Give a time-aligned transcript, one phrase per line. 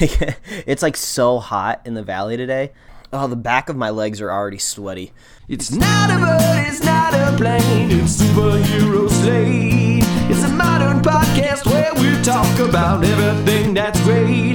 [0.00, 2.72] like it's like so hot in the valley today.
[3.12, 5.12] Oh, the back of my legs are already sweaty.
[5.48, 10.04] It's not a bird, it's not a plane, it's superhero slate.
[10.30, 14.54] It's a modern podcast where we talk about everything that's great,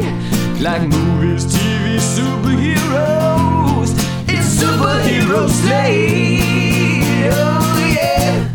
[0.61, 3.91] like movies, TV, superheroes.
[4.29, 7.29] It's superhero slate.
[7.33, 8.49] Oh yeah.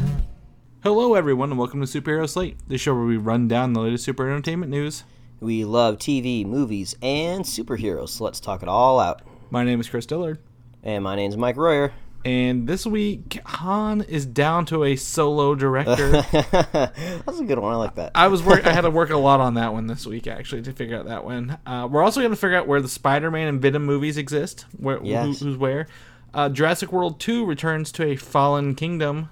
[0.82, 4.04] Hello, everyone, and welcome to Superhero Slate, the show where we run down the latest
[4.04, 5.04] super entertainment news.
[5.40, 9.22] We love TV, movies, and superheroes, so let's talk it all out.
[9.50, 10.38] My name is Chris Dillard,
[10.82, 11.92] And my name is Mike Royer.
[12.26, 16.10] and this week Han is down to a solo director.
[16.32, 17.72] That's a good one.
[17.72, 18.10] I like that.
[18.14, 18.66] I was work.
[18.66, 21.06] I had to work a lot on that one this week actually to figure out
[21.06, 21.56] that one.
[21.64, 24.66] Uh, we're also going to figure out where the Spider-Man and Venom movies exist.
[24.76, 25.40] Where who- Yes.
[25.40, 25.86] who's where?
[26.34, 29.30] Uh, Jurassic World Two returns to a fallen kingdom.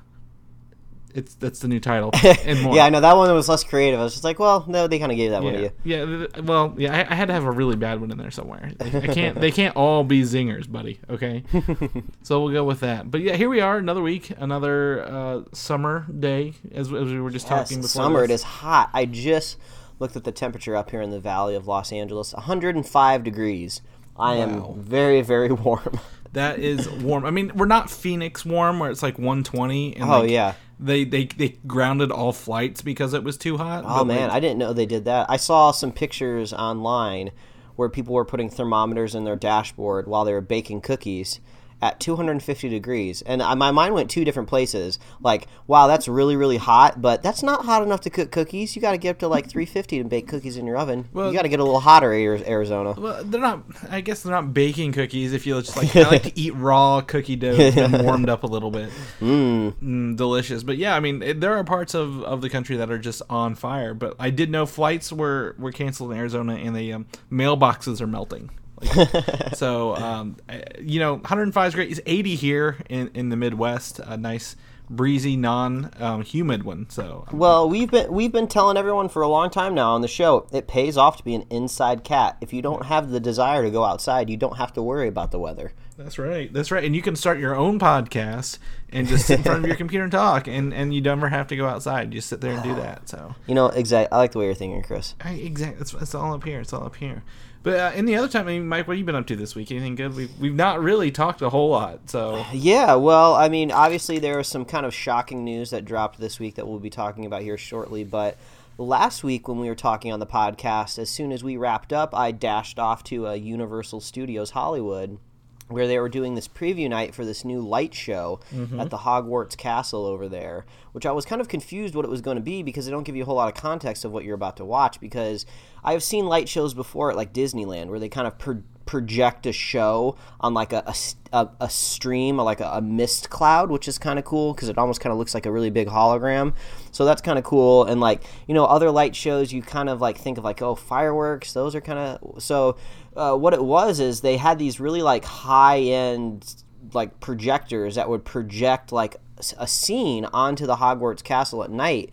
[1.19, 2.11] It's that's the new title
[2.45, 2.75] and more.
[2.75, 3.99] yeah, I know that one was less creative.
[4.01, 5.71] I was just like, well, no, they kind of gave that one to you.
[5.85, 6.27] yeah.
[6.43, 6.97] Well, yeah.
[6.97, 8.71] I, I had to have a really bad one in there somewhere.
[8.81, 9.41] I can't.
[9.41, 11.01] They can't all be zingers, buddy.
[11.11, 11.43] Okay.
[12.23, 13.11] so we'll go with that.
[13.11, 17.31] But yeah, here we are, another week, another uh, summer day, as, as we were
[17.31, 17.89] just Yes, talking before.
[17.89, 18.25] summer.
[18.25, 18.41] It this.
[18.41, 18.91] is hot.
[18.95, 19.57] I just
[19.99, 22.33] looked at the temperature up here in the valley of Los Angeles.
[22.33, 23.81] 105 degrees.
[24.17, 24.43] I Wow.
[24.75, 25.99] am very, very warm.
[26.33, 27.25] That is warm.
[27.25, 29.97] I mean, we're not Phoenix warm, where it's like 120.
[29.97, 30.55] And Oh, like, yeah.
[30.81, 33.85] They they they grounded all flights because it was too hot.
[33.87, 35.29] Oh man, like, I didn't know they did that.
[35.29, 37.33] I saw some pictures online
[37.75, 41.41] where people were putting thermometers in their dashboard while they were baking cookies
[41.81, 44.99] at 250 degrees, and I, my mind went two different places.
[45.21, 48.75] Like, wow, that's really really hot, but that's not hot enough to cook cookies.
[48.77, 51.09] You got to get up to like 350 to bake cookies in your oven.
[51.13, 52.93] Well- you got to get a little hotter, Ari- Arizona.
[52.99, 53.63] Well, they're not.
[53.91, 55.33] I guess they're not baking cookies.
[55.33, 58.47] If you just like, I like to eat raw cookie dough that's warmed up a
[58.47, 58.91] little bit.
[59.21, 60.17] Mm.
[60.17, 60.63] delicious.
[60.63, 63.23] But yeah, I mean, it, there are parts of, of the country that are just
[63.29, 63.95] on fire.
[63.95, 68.07] But I did know flights were were canceled in Arizona, and the um, mailboxes are
[68.07, 68.51] melting.
[68.83, 70.37] Like, so um,
[70.81, 71.91] you know, 105 is great.
[71.91, 73.99] It's 80 here in in the Midwest.
[74.01, 74.57] A nice
[74.91, 76.89] breezy, non um, humid one.
[76.91, 80.09] So Well, we've been we've been telling everyone for a long time now on the
[80.09, 80.47] show.
[80.53, 82.37] It pays off to be an inside cat.
[82.41, 85.31] If you don't have the desire to go outside, you don't have to worry about
[85.31, 85.73] the weather.
[85.97, 86.53] That's right.
[86.53, 86.85] That's right.
[86.85, 88.59] And you can start your own podcast
[88.91, 91.49] and just sit in front of your computer and talk, and and you never have
[91.49, 92.13] to go outside.
[92.13, 93.09] You just sit there and do that.
[93.09, 94.13] So You know, exactly.
[94.13, 95.15] I like the way you're thinking, Chris.
[95.21, 95.81] I, exactly.
[95.81, 96.61] It's, it's all up here.
[96.61, 97.25] It's all up here.
[97.63, 99.37] But uh, in the other time, I mean, Mike, what have you been up to
[99.37, 99.71] this week?
[99.71, 100.15] Anything good?
[100.15, 102.09] We've we've not really talked a whole lot.
[102.11, 106.21] So Yeah, well, I mean, obviously there was some kind of shocking news that dropped
[106.21, 108.37] this week that we'll be talking about here shortly, but
[108.79, 112.15] last week when we were talking on the podcast, as soon as we wrapped up,
[112.15, 115.19] I dashed off to uh, Universal Studios Hollywood
[115.69, 118.81] where they were doing this preview night for this new light show mm-hmm.
[118.81, 122.21] at the Hogwarts Castle over there, which I was kind of confused what it was
[122.21, 124.25] going to be because they don't give you a whole lot of context of what
[124.25, 125.47] you're about to watch because
[125.85, 129.53] I've seen light shows before at like Disneyland where they kind of pro- project a
[129.53, 130.95] show on like a
[131.33, 134.79] a stream or like a, a mist cloud, which is kind of cool because it
[134.79, 136.55] almost kind of looks like a really big hologram.
[136.91, 137.85] So that's kind of cool.
[137.85, 140.75] And like, you know, other light shows, you kind of like think of like, oh,
[140.75, 142.43] fireworks, those are kind of.
[142.43, 142.77] So
[143.19, 146.63] uh, what it was is they had these really like high end
[146.95, 149.17] like projectors that would project like
[149.59, 152.11] a scene onto the Hogwarts castle at night.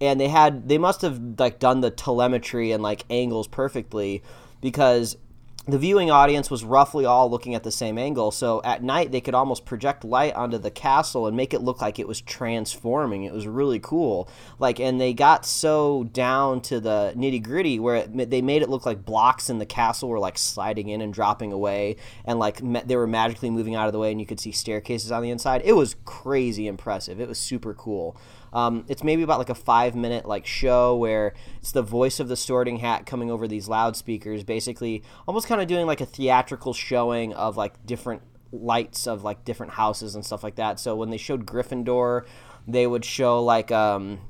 [0.00, 4.22] And they had they must have like done the telemetry and like angles perfectly
[4.60, 5.16] because
[5.66, 9.20] the viewing audience was roughly all looking at the same angle so at night they
[9.20, 13.24] could almost project light onto the castle and make it look like it was transforming.
[13.24, 14.28] It was really cool.
[14.58, 18.68] Like and they got so down to the nitty gritty where it, they made it
[18.68, 21.96] look like blocks in the castle were like sliding in and dropping away
[22.26, 24.52] and like ma- they were magically moving out of the way and you could see
[24.52, 25.62] staircases on the inside.
[25.64, 27.20] It was crazy impressive.
[27.20, 28.16] It was super cool
[28.54, 32.28] um, it's maybe about like a five minute like show where it's the voice of
[32.28, 36.72] the sorting hat coming over these loudspeakers, basically almost kind of doing like a theatrical
[36.72, 38.22] showing of like different
[38.52, 40.78] lights of like different houses and stuff like that.
[40.78, 42.24] So when they showed Gryffindor,
[42.66, 44.20] they would show like um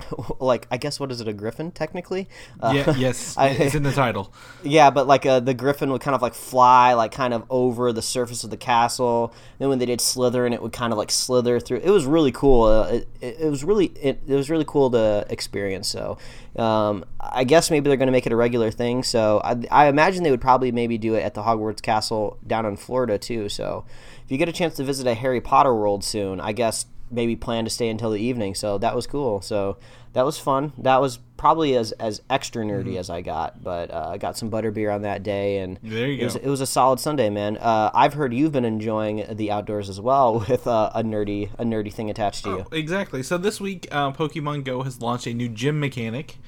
[0.40, 2.28] like I guess what is it a griffin technically?
[2.60, 4.32] Uh, yeah, yes, I- it's in the title.
[4.62, 7.92] yeah, but like uh, the griffin would kind of like fly like kind of over
[7.92, 9.32] the surface of the castle.
[9.58, 11.78] Then when they did Slytherin, it would kind of like slither through.
[11.78, 12.64] It was really cool.
[12.64, 15.88] Uh, it, it, it was really it, it was really cool to experience.
[15.88, 16.18] So
[16.56, 19.02] um, I guess maybe they're going to make it a regular thing.
[19.02, 22.66] So I, I imagine they would probably maybe do it at the Hogwarts Castle down
[22.66, 23.48] in Florida too.
[23.48, 23.84] So
[24.24, 27.36] if you get a chance to visit a Harry Potter world soon, I guess maybe
[27.36, 28.54] plan to stay until the evening.
[28.54, 29.40] So that was cool.
[29.40, 29.76] So
[30.12, 30.72] that was fun.
[30.78, 34.50] That was probably as as extra nerdy as I got, but uh, I got some
[34.50, 37.58] butterbeer on that day, and There you it was, it was a solid Sunday, man.
[37.58, 41.64] Uh, I've heard you've been enjoying the outdoors as well with uh, a nerdy a
[41.64, 42.66] nerdy thing attached to you.
[42.72, 43.22] Exactly.
[43.22, 46.38] So this week, uh, Pokemon Go has launched a new gym mechanic,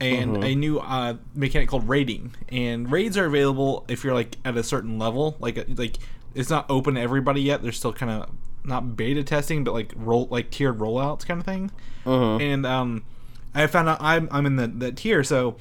[0.00, 2.34] and a new uh, mechanic called raiding.
[2.48, 5.36] And raids are available if you're like at a certain level.
[5.40, 5.96] Like like
[6.34, 7.62] it's not open to everybody yet.
[7.62, 8.30] They're still kind of
[8.66, 11.70] not beta testing, but like roll like tiered rollouts kind of thing.
[12.04, 13.04] And um,
[13.54, 15.56] I found out I'm I'm in the the tier, so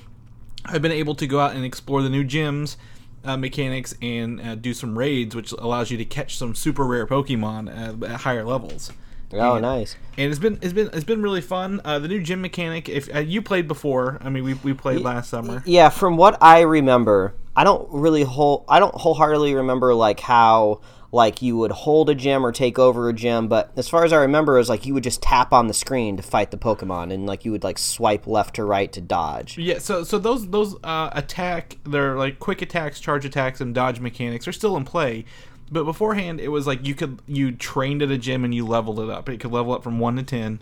[0.65, 2.75] I've been able to go out and explore the new gyms.
[3.23, 7.07] Uh, mechanics and uh, do some raids, which allows you to catch some super rare
[7.07, 8.91] Pokemon at, at higher levels.
[9.33, 9.95] Oh, And- nice.
[10.15, 11.81] and it's been it's been it's been really fun.
[11.83, 12.87] Uh, the new gym mechanic.
[12.87, 15.63] If uh, you played before, I mean, we, we played last summer.
[15.65, 20.81] Yeah, from what I remember, I don't really whole I don't wholeheartedly remember like how
[21.15, 24.11] like you would hold a gym or take over a gym, but as far as
[24.11, 26.57] I remember, it was like you would just tap on the screen to fight the
[26.57, 29.57] Pokemon, and like you would like swipe left to right to dodge.
[29.57, 34.01] Yeah, so so those those uh, attack, they're like quick attacks, charge attacks, and dodge
[34.01, 35.23] mechanics are still in play.
[35.71, 38.99] But beforehand, it was like you could you trained at a gym and you leveled
[38.99, 39.29] it up.
[39.29, 40.61] It could level up from one to 10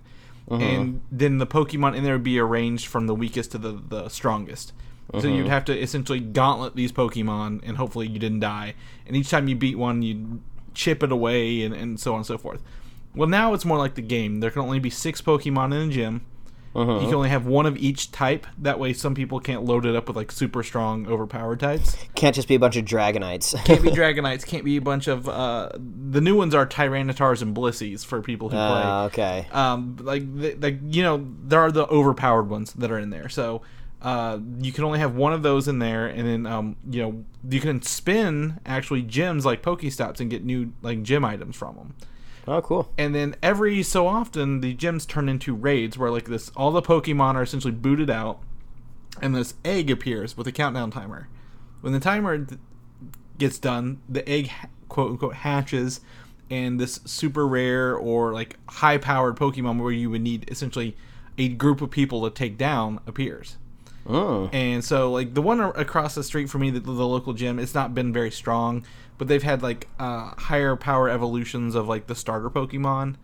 [0.51, 4.09] and then the Pokemon in there would be arranged from the weakest to the the
[4.09, 4.73] strongest.
[5.19, 8.73] So you'd have to essentially gauntlet these Pokemon, and hopefully you didn't die.
[9.05, 10.41] And each time you beat one, you'd
[10.73, 12.61] chip it away, and, and so on and so forth.
[13.15, 14.39] Well, now it's more like the game.
[14.39, 16.25] There can only be six Pokemon in a gym.
[16.75, 18.47] You can only have one of each type.
[18.57, 21.95] That way, some people can't load it up with like super strong, overpowered types.
[22.15, 23.53] Can't just be a bunch of Dragonites.
[23.65, 24.43] Can't be Dragonites.
[24.43, 25.29] Can't be a bunch of.
[25.29, 28.63] Uh, the new ones are Tyranitars and Blisseys for people who play.
[28.63, 29.47] Uh, okay.
[29.51, 33.29] Um, like, the, like you know, there are the overpowered ones that are in there.
[33.29, 33.61] So
[34.03, 37.23] uh, you can only have one of those in there, and then um, you know,
[37.49, 41.95] you can spin actually gems like Pokestops and get new like gem items from them
[42.45, 42.91] Oh, cool.
[42.97, 46.81] and then every so often the gyms turn into raids where like this all the
[46.81, 48.41] pokemon are essentially booted out
[49.21, 51.29] and this egg appears with a countdown timer.
[51.79, 52.45] When the timer
[53.37, 54.51] gets done the egg
[54.89, 56.01] quote unquote hatches
[56.49, 60.97] and this super rare or like high powered pokemon where you would need essentially
[61.37, 63.55] a group of people to take down appears
[64.05, 64.53] Mm.
[64.53, 67.73] and so, like the one across the street from me, the, the local gym, it's
[67.73, 68.85] not been very strong,
[69.17, 73.15] but they've had like uh, higher power evolutions of like the starter Pokemon.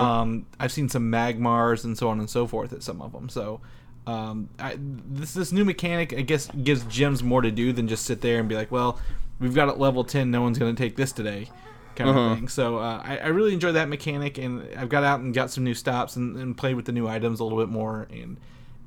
[0.00, 3.28] Um, I've seen some Magmars and so on and so forth at some of them.
[3.28, 3.60] So,
[4.06, 8.04] um, I, this this new mechanic, I guess, gives gyms more to do than just
[8.04, 8.98] sit there and be like, well,
[9.38, 11.50] we've got it level ten, no one's going to take this today.
[11.94, 12.48] Kind of thing.
[12.48, 15.64] So uh, I, I really enjoy that mechanic, and I've got out and got some
[15.64, 18.38] new stops and, and played with the new items a little bit more, and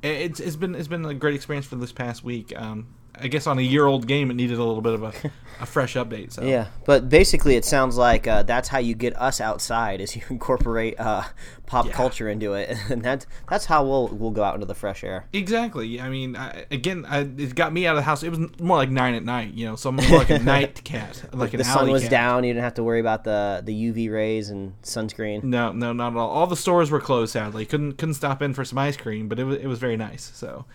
[0.01, 2.53] it's it's been it's been a great experience for this past week.
[2.59, 2.88] Um,
[3.21, 5.13] I guess on a year old game, it needed a little bit of a,
[5.62, 6.31] a fresh update.
[6.33, 10.15] So Yeah, but basically, it sounds like uh, that's how you get us outside is
[10.15, 11.23] you incorporate uh,
[11.65, 11.91] pop Yeah.
[11.94, 15.25] culture into it, and that's that's how we'll we'll go out into the fresh air.
[15.33, 16.00] exactly.
[16.01, 18.23] I mean, I, again, I, it got me out of the house.
[18.23, 19.53] It was more like nine at night.
[19.53, 22.12] You know, so I'm more like a night cat, like an the sun was cat.
[22.12, 25.44] down; you didn't have to worry about the the UV rays and sunscreen.
[25.44, 26.29] No, no, not at all.
[26.29, 27.33] All the stores were closed.
[27.33, 29.97] Sadly, couldn't couldn't stop in for some ice cream, but it was it was very
[29.97, 30.31] nice.
[30.33, 30.65] So,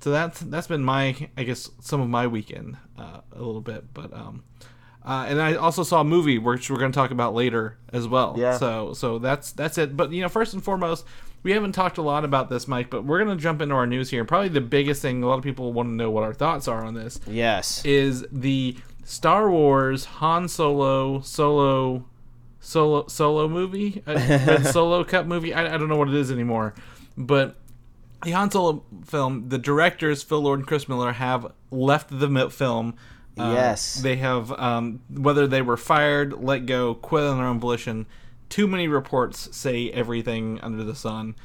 [0.00, 3.92] so that's that's been my I guess some of my weekend uh, a little bit,
[3.94, 4.44] but um,
[5.04, 8.06] uh, and I also saw a movie which we're going to talk about later as
[8.06, 8.34] well.
[8.38, 8.56] Yeah.
[8.58, 9.96] So so that's that's it.
[9.96, 11.04] But you know, first and foremost,
[11.42, 13.86] we haven't talked a lot about this, Mike, but we're going to jump into our
[13.86, 14.20] news here.
[14.20, 16.68] And probably the biggest thing a lot of people want to know what our thoughts
[16.68, 17.84] are on this Yes.
[17.84, 22.04] is the Star Wars Han Solo solo
[22.60, 25.54] solo solo movie, uh, Solo Cup movie.
[25.54, 26.74] I, I don't know what it is anymore,
[27.16, 27.56] but
[28.24, 32.94] the Han Solo film, the directors Phil Lord and Chris Miller have left the film.
[33.38, 33.94] Uh, Yes.
[33.94, 38.06] they have um, whether they were fired, let go, quit on their own volition.
[38.48, 41.36] Too many reports say everything under the sun.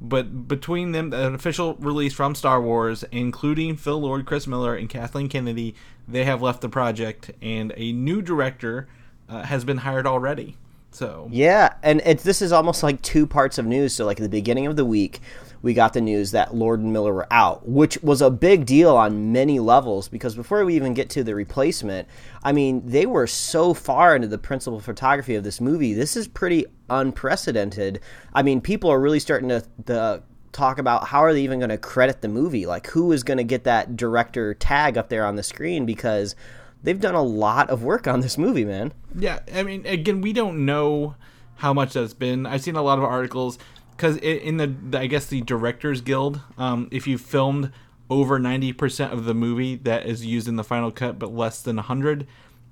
[0.00, 4.88] But between them, an official release from Star Wars, including Phil Lord, Chris Miller, and
[4.88, 5.74] Kathleen Kennedy,
[6.08, 8.88] they have left the project, and a new director
[9.28, 10.56] uh, has been hired already.
[10.90, 13.94] So Yeah, and it's this is almost like two parts of news.
[13.94, 15.20] So, like at the beginning of the week,
[15.62, 18.96] we got the news that Lord and Miller were out, which was a big deal
[18.96, 22.08] on many levels because before we even get to the replacement,
[22.42, 25.92] I mean, they were so far into the principal photography of this movie.
[25.92, 28.00] This is pretty unprecedented.
[28.32, 31.70] I mean, people are really starting to the talk about how are they even going
[31.70, 32.66] to credit the movie?
[32.66, 36.34] Like, who is going to get that director tag up there on the screen because
[36.82, 38.92] they've done a lot of work on this movie, man.
[39.18, 41.14] Yeah, I mean, again, we don't know
[41.56, 42.46] how much that's been.
[42.46, 43.58] I've seen a lot of articles
[43.96, 47.70] because in the, I guess the Directors Guild, um, if you filmed
[48.08, 51.62] over ninety percent of the movie that is used in the final cut, but less
[51.62, 52.26] than hundred,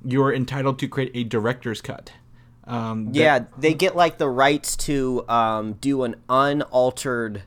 [0.04, 2.12] you're entitled to create a director's cut.
[2.64, 7.42] Um, that- Yeah, they get like the rights to um, do an unaltered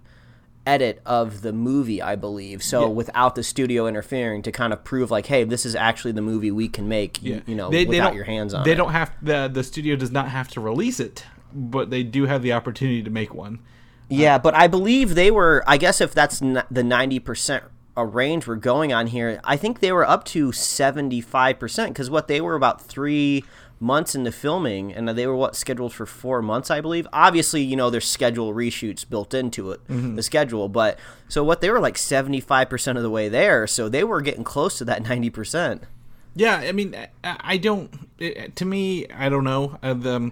[0.66, 2.62] edit of the movie, I believe.
[2.64, 6.22] So without the studio interfering to kind of prove like, hey, this is actually the
[6.22, 7.22] movie we can make.
[7.24, 8.76] You, you know, They- they without don't- your hands on They it.
[8.76, 12.42] don't have the the studio does not have to release it, but they do have
[12.44, 13.60] the opportunity to make one.
[14.10, 15.64] Yeah, but I believe they were.
[15.66, 17.64] I guess if that's n- the ninety percent
[17.98, 21.92] a range we're going on here, I think they were up to seventy five percent
[21.94, 23.44] because what they were about three
[23.82, 27.08] months into filming, and they were what scheduled for four months, I believe.
[27.12, 29.82] Obviously, you know there's schedule reshoots built into it,
[30.16, 30.70] the schedule.
[30.70, 34.04] But so what they were like seventy five percent of the way there, so they
[34.04, 35.84] were getting close to that ninety percent.
[36.36, 36.96] Yeah, I mean,
[37.26, 37.94] I, don't.
[38.18, 39.78] It, to me, I don't know.
[39.84, 40.32] Uh, the,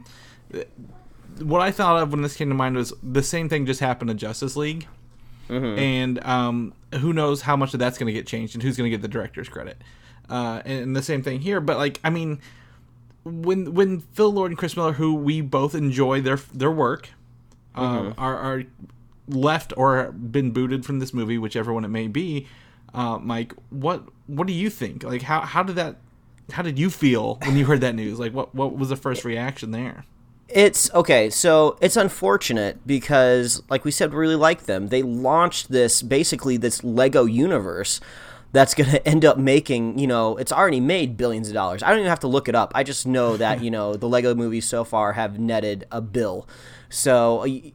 [1.39, 4.09] what I thought of when this came to mind was the same thing just happened
[4.09, 4.87] to Justice League,
[5.77, 8.89] and um, who knows how much of that's going to get changed and who's going
[8.89, 9.77] to get the director's credit.
[10.29, 12.39] Uh, and, and the same thing here, but like, I mean,
[13.23, 17.09] when when Phil Lord and Chris Miller, who we both enjoy their their work,
[17.75, 18.63] um, are are
[19.27, 22.47] left or been booted from this movie, whichever one it may be.
[22.93, 25.03] Uh, Mike, what what do you think?
[25.03, 25.97] Like, how how did that?
[26.51, 28.19] How did you feel when you heard that news?
[28.19, 30.05] Like, what what was the first reaction there?
[30.47, 34.87] It's okay, so it's unfortunate because, like we said, we really like them.
[34.87, 38.01] They launched this basically this Lego universe
[38.51, 41.83] that's going to end up making, you know, it's already made billions of dollars.
[41.83, 42.71] I don't even have to look it up.
[42.75, 46.47] I just know that, you know, the Lego movies so far have netted a bill.
[46.89, 47.69] So uh,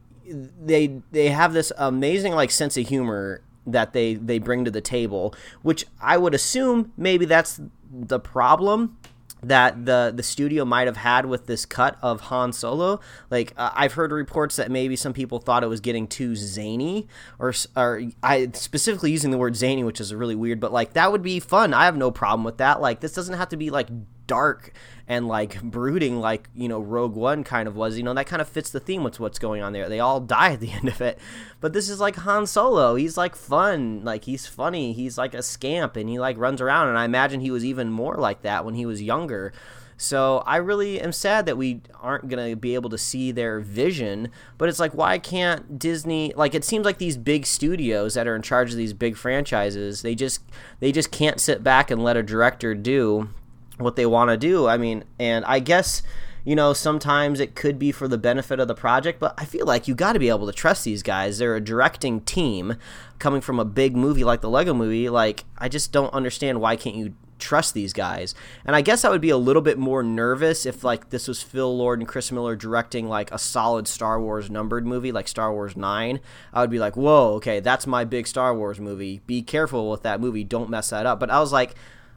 [0.61, 4.81] they they have this amazing like sense of humor that they they bring to the
[4.81, 7.59] table, which I would assume maybe that's
[7.91, 8.97] the problem
[9.47, 12.99] that the the studio might have had with this cut of Han Solo.
[13.29, 17.07] Like uh, I've heard reports that maybe some people thought it was getting too zany,
[17.39, 20.59] or or I specifically using the word zany, which is really weird.
[20.59, 21.73] But like that would be fun.
[21.73, 22.81] I have no problem with that.
[22.81, 23.87] Like this doesn't have to be like
[24.27, 24.73] dark
[25.07, 27.97] and like brooding like you know Rogue One kind of was.
[27.97, 29.89] You know that kind of fits the theme with what's going on there.
[29.89, 31.19] They all die at the end of it,
[31.61, 32.95] but this is like Han Solo.
[32.95, 34.93] He's like fun, like he's funny.
[34.93, 36.89] He's like a scamp and he like runs around.
[36.89, 39.53] And I imagine he was even more like that when he was younger.
[39.97, 43.61] So I really am sad that we aren't going to be able to see their
[43.61, 48.27] vision, but it's like why can't Disney like it seems like these big studios that
[48.27, 50.41] are in charge of these big franchises, they just
[50.81, 53.29] they just can't sit back and let a director do
[53.77, 54.67] what they want to do.
[54.67, 56.01] I mean, and I guess
[56.43, 59.65] you know sometimes it could be for the benefit of the project, but I feel
[59.65, 61.37] like you got to be able to trust these guys.
[61.37, 62.75] They're a directing team
[63.19, 65.09] coming from a big movie like the Lego movie.
[65.09, 68.33] Like I just don't understand why can't you trust these guys.
[68.65, 71.41] And I guess I would be a little bit more nervous if like this was
[71.41, 75.51] Phil Lord and Chris Miller directing like a solid Star Wars numbered movie like Star
[75.51, 76.19] Wars 9.
[76.53, 79.21] I would be like, "Whoa, okay, that's my big Star Wars movie.
[79.27, 80.43] Be careful with that movie.
[80.43, 81.75] Don't mess that up." But I was like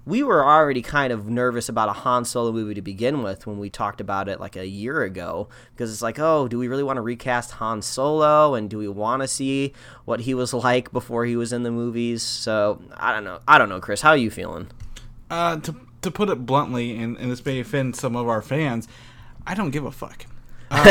[0.09, 3.59] we were already kind of nervous about a Han Solo movie to begin with when
[3.59, 6.83] we talked about it like a year ago because it's like, oh, do we really
[6.83, 9.75] want to recast Han Solo and do we want to see
[10.07, 12.23] what he was like before he was in the movies?
[12.23, 13.41] So I don't know.
[13.47, 14.00] I don't know, Chris.
[14.00, 14.69] How are you feeling?
[15.29, 18.88] Uh, to to put it bluntly, and, and this may offend some of our fans,
[19.47, 20.25] I don't give a fuck.
[20.71, 20.85] Um,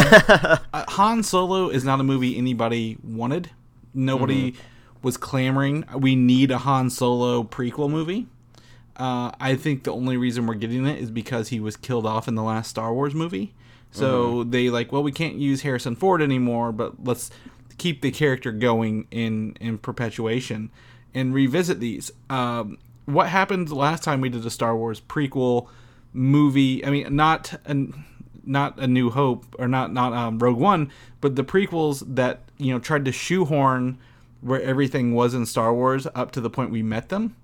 [0.74, 3.52] uh, Han Solo is not a movie anybody wanted.
[3.94, 4.56] Nobody
[5.04, 5.86] was clamoring.
[5.96, 8.26] We need a Han Solo prequel movie.
[8.98, 12.28] Uh, I think the only reason we're getting it is because he was killed off
[12.28, 13.54] in the last Star Wars movie.
[13.92, 17.32] So they like, well, we can't use Harrison Ford anymore, but let's
[17.78, 20.70] keep the character going in in perpetuation
[21.14, 22.12] and revisit these.
[22.30, 25.68] Um, what happened last time we did a Star Wars prequel
[26.14, 26.86] movie?
[26.86, 28.06] I mean, not an
[28.44, 32.74] not a New Hope or not not um, Rogue One, but the prequels that you
[32.74, 33.98] know tried to shoehorn
[34.42, 37.36] where everything was in Star Wars up to the point we met them.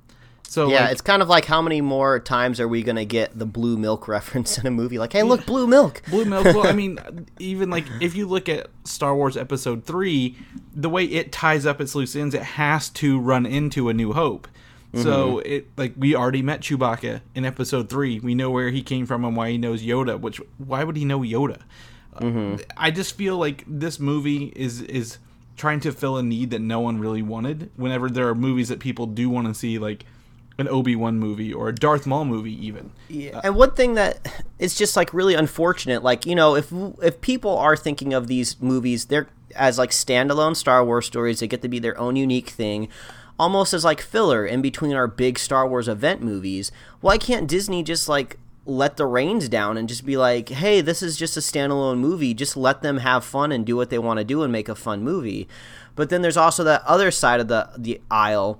[0.53, 3.05] So Yeah, like, it's kind of like how many more times are we going to
[3.05, 4.99] get the blue milk reference in a movie?
[4.99, 6.03] Like, hey, look, blue milk.
[6.11, 6.45] Blue Milk.
[6.45, 6.99] Well, I mean,
[7.39, 10.37] even like if you look at Star Wars Episode Three,
[10.75, 14.13] the way it ties up its loose ends, it has to run into A New
[14.13, 14.47] Hope.
[14.95, 18.19] So it like we already met Chewbacca in Episode Three.
[18.19, 20.21] We know where he came from and why he knows Yoda.
[20.21, 21.61] Which why would he know Yoda?
[22.15, 25.17] Uh, I just feel like this movie is is
[25.57, 27.71] trying to fill a need that no one really wanted.
[27.75, 30.05] Whenever there are movies that people do want to see, like
[30.57, 32.91] an Obi Wan movie or a Darth Maul movie, even.
[33.07, 33.37] Yeah.
[33.37, 37.21] Uh, and one thing that it's just like really unfortunate, like you know, if if
[37.21, 41.61] people are thinking of these movies, they're as like standalone Star Wars stories, they get
[41.61, 42.87] to be their own unique thing,
[43.39, 46.71] almost as like filler in between our big Star Wars event movies.
[47.01, 51.03] Why can't Disney just like let the reins down and just be like, hey, this
[51.03, 52.33] is just a standalone movie.
[52.33, 54.75] Just let them have fun and do what they want to do and make a
[54.75, 55.49] fun movie.
[55.95, 58.59] But then there's also that other side of the the aisle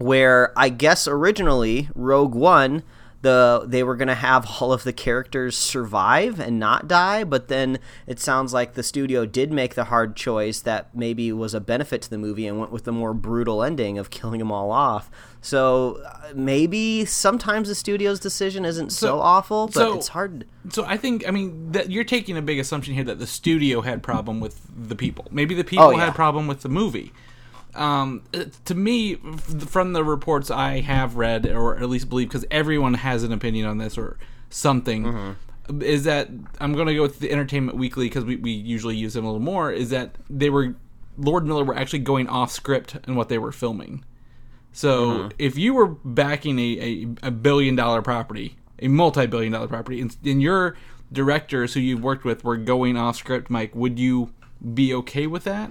[0.00, 2.82] where I guess originally Rogue One,
[3.22, 7.48] the they were going to have all of the characters survive and not die, but
[7.48, 11.60] then it sounds like the studio did make the hard choice that maybe was a
[11.60, 14.70] benefit to the movie and went with the more brutal ending of killing them all
[14.72, 15.10] off.
[15.42, 20.46] So uh, maybe sometimes the studio's decision isn't so, So- awful, but so- it's hard.
[20.70, 23.82] So I think I mean that you're taking a big assumption here that the studio
[23.82, 25.26] had problem with the people.
[25.30, 26.06] Maybe the people Oh, yeah.
[26.06, 27.12] had problem with the movie.
[27.74, 28.22] Um,
[28.64, 33.22] to me, from the reports I have read or at least believe, because everyone has
[33.22, 34.18] an opinion on this or
[34.50, 35.82] something, Mm-hmm.
[35.82, 36.28] is that
[36.60, 39.28] I'm going to go with the Entertainment Weekly because we, we usually use them a
[39.28, 39.70] little more.
[39.70, 40.74] Is that they were
[41.16, 44.04] Lord Miller were actually going off script in what they were filming.
[44.72, 45.28] So Mm-hmm.
[45.38, 50.00] if you were backing a, a, a billion dollar property, a multi billion dollar property,
[50.00, 50.76] and, and your
[51.12, 54.32] directors who you've worked with were going off script, Mike, would you
[54.74, 55.70] be okay with that?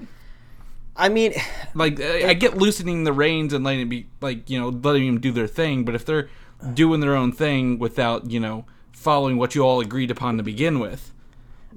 [0.99, 1.33] I mean,
[1.73, 5.05] Like, I I get loosening the reins and letting it be, like, you know, letting
[5.05, 6.29] them do their thing, but if they're
[6.73, 10.79] doing their own thing without, you know, following what you all agreed upon to begin
[10.79, 11.13] with,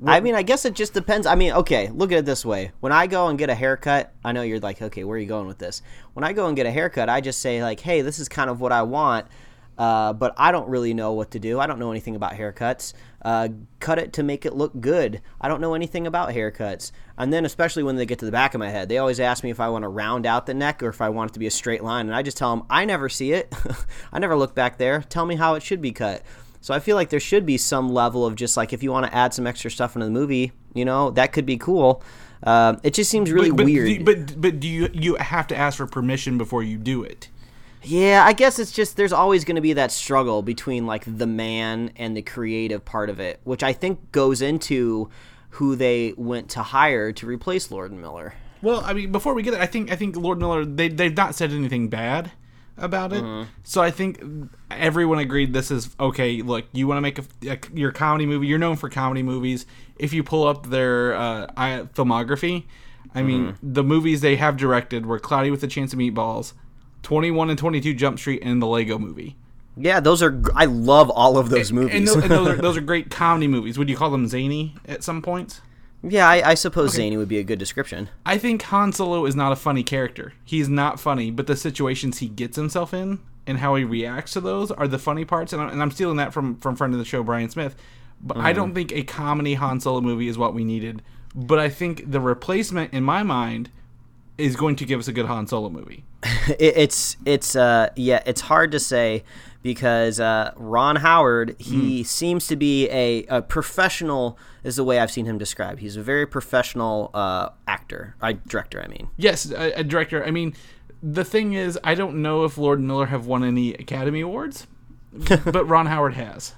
[0.07, 1.27] I mean, I guess it just depends.
[1.27, 2.73] I mean, okay, look at it this way.
[2.81, 5.27] When I go and get a haircut, I know you're like, okay, where are you
[5.27, 5.83] going with this?
[6.15, 8.49] When I go and get a haircut, I just say like, hey, this is kind
[8.49, 9.27] of what I want,
[9.83, 11.59] uh, but I don't really know what to do.
[11.59, 12.93] I don't know anything about haircuts.
[13.21, 13.49] Uh,
[13.81, 15.21] cut it to make it look good.
[15.41, 16.93] I don't know anything about haircuts.
[17.19, 19.43] And then, especially when they get to the back of my head, they always ask
[19.43, 21.41] me if I want to round out the neck or if I want it to
[21.41, 23.53] be a straight line, and I just tell them I never see it.
[24.13, 25.03] I never look back there.
[25.09, 26.23] Tell me how it should be cut.
[26.61, 29.07] So I feel like there should be some level of just like if you want
[29.07, 32.05] to add some extra stuff into the movie, you know, that could be cool.
[32.45, 34.05] Uh, it just seems really but, weird.
[34.05, 37.31] But but do you you have to ask for permission before you do it?
[37.85, 41.27] Yeah, I guess it's just there's always going to be that struggle between like the
[41.27, 45.11] man and the creative part of it, which I think goes into
[45.51, 48.35] who they went to hire to replace Lord Miller.
[48.63, 51.17] Well, I mean, before we get it, I think I think Lord Miller they they've
[51.17, 52.33] not said anything bad
[52.79, 53.49] about it.
[53.65, 54.23] So I think
[54.71, 56.41] everyone agreed this is okay.
[56.43, 58.47] Look, you want to make a, a your comedy movie.
[58.47, 59.67] You're known for comedy movies.
[59.97, 61.47] If you pull up their uh,
[61.95, 62.65] filmography,
[63.15, 66.55] I mean, the movies they have directed were Cloudy with a Chance of Meatballs,
[67.03, 69.37] Twenty One and Twenty Two Jump Street, and the Lego Movie.
[69.77, 72.15] Yeah, those are I love all of those And, movies.
[72.15, 73.79] tho- and those, are, those are great comedy movies.
[73.79, 75.61] Would you call them zany at some points?
[76.03, 78.11] yeah, I, I suppose zany would be a good description.
[78.27, 80.35] I think Han Solo is not a funny character.
[80.45, 84.41] He's not funny, but the situations he gets himself in and how he reacts to
[84.41, 85.53] those are the funny parts.
[85.53, 87.77] And I'm, and I'm stealing that from from friend of the show Brian Smith.
[88.21, 88.75] But I don't mm.
[88.75, 91.03] think a comedy Han Solo movie is what we needed.
[91.35, 93.71] But I think the replacement, in my mind,
[94.43, 96.05] is going to give us a good Han Solo movie.
[96.59, 99.25] it, it's it's uh yeah it's hard to say
[99.63, 105.11] because uh, Ron Howard he seems to be a, a professional is the way I've
[105.11, 105.81] seen him described.
[105.81, 108.83] He's a very professional uh, actor, I director.
[108.83, 110.25] I mean, Yes, a, a director.
[110.25, 110.55] I mean,
[111.03, 114.67] the thing is, I don't know if Lord Miller have won any Academy Awards,
[115.13, 116.55] but Ron Howard has.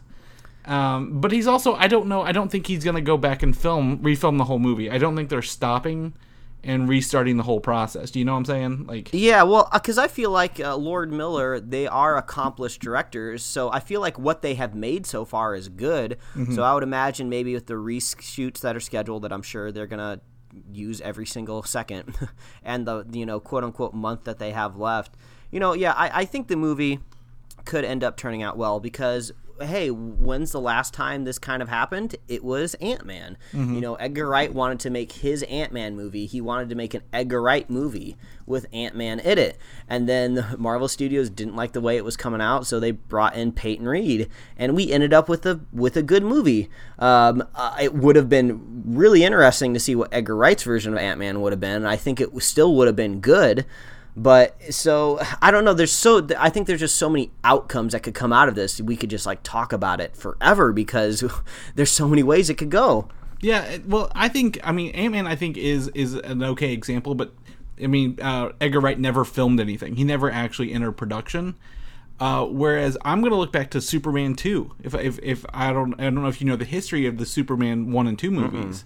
[0.66, 3.56] Um, but he's also I don't know I don't think he's gonna go back and
[3.56, 4.90] film refilm the whole movie.
[4.90, 6.14] I don't think they're stopping
[6.64, 8.11] and restarting the whole process.
[8.11, 8.87] Do you know what I'm saying?
[8.87, 13.70] Like yeah, well, because I feel like uh, Lord Miller they are accomplished directors, so
[13.70, 16.18] I feel like what they have made so far is good.
[16.55, 19.87] So I would imagine maybe with the reshoots that are scheduled, that I'm sure they're
[19.87, 20.20] gonna
[20.72, 22.16] use every single second,
[22.62, 25.14] and the you know quote unquote month that they have left.
[25.50, 26.98] You know, yeah, I, I think the movie
[27.64, 31.68] could end up turning out well because hey when's the last time this kind of
[31.68, 32.16] happened?
[32.28, 33.36] It was ant-man.
[33.74, 36.26] You know edgar wright wanted to make his ant-man movie.
[36.26, 39.56] He wanted to make an edgar wright movie with ant-man in it.
[39.88, 43.36] And then marvel studios didn't like the way it was coming out so they brought
[43.36, 44.28] in peyton reed.
[44.56, 46.68] And we ended up with a with a good movie.
[46.98, 50.98] Um, uh, it would have been really interesting to see what edgar wright's version of
[50.98, 51.84] ant-man would have been.
[51.84, 53.64] I think it still would have been good
[54.16, 55.74] but so I don't know.
[55.74, 58.81] There's so I think there's just so many outcomes that could come out of this.
[58.81, 61.24] We could just like talk about it forever because
[61.74, 63.09] there's so many ways it could go.
[63.40, 65.27] Yeah, well, I think I mean Ant Man.
[65.27, 67.35] I think is is an okay example, but
[67.83, 69.96] I mean uh, Edgar Wright never filmed anything.
[69.96, 71.57] He never actually entered production.
[72.20, 74.72] Uh, whereas I'm going to look back to Superman two.
[74.83, 77.27] If, if if I don't I don't know if you know the history of the
[77.27, 78.85] Superman one and two movies.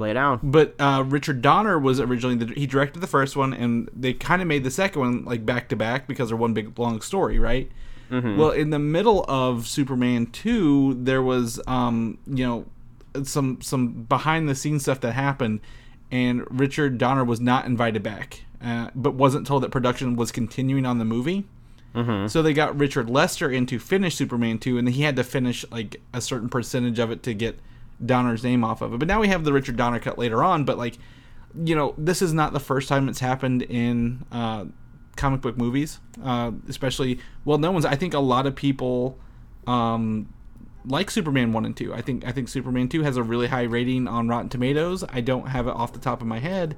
[0.00, 0.40] Lay it down.
[0.42, 4.40] But uh, Richard Donner was originally the, he directed the first one, and they kind
[4.42, 7.38] of made the second one like back to back because they're one big long story,
[7.38, 7.70] right?
[8.38, 12.64] Well, in the middle of Superman two, there was um, you know
[13.24, 15.60] some some behind the scenes stuff that happened,
[16.10, 20.86] and Richard Donner was not invited back, uh, but wasn't told that production was continuing
[20.86, 21.44] on the movie.
[22.28, 25.64] So they got Richard Lester in to finish Superman 2, and he had to finish
[25.70, 27.58] like a certain percentage of it to get
[28.04, 28.98] Donner's name off of it.
[28.98, 30.64] But now we have the Richard Donner cut later on.
[30.64, 30.98] But like,
[31.54, 34.66] you know, this is not the first time it's happened in uh,
[35.16, 37.84] comic book movies, uh, especially well, no one's.
[37.84, 39.18] I think a lot of people
[39.66, 40.32] um,
[40.84, 41.92] like Superman one and two.
[41.94, 45.04] I think I think Superman two has a really high rating on Rotten Tomatoes.
[45.08, 46.76] I don't have it off the top of my head,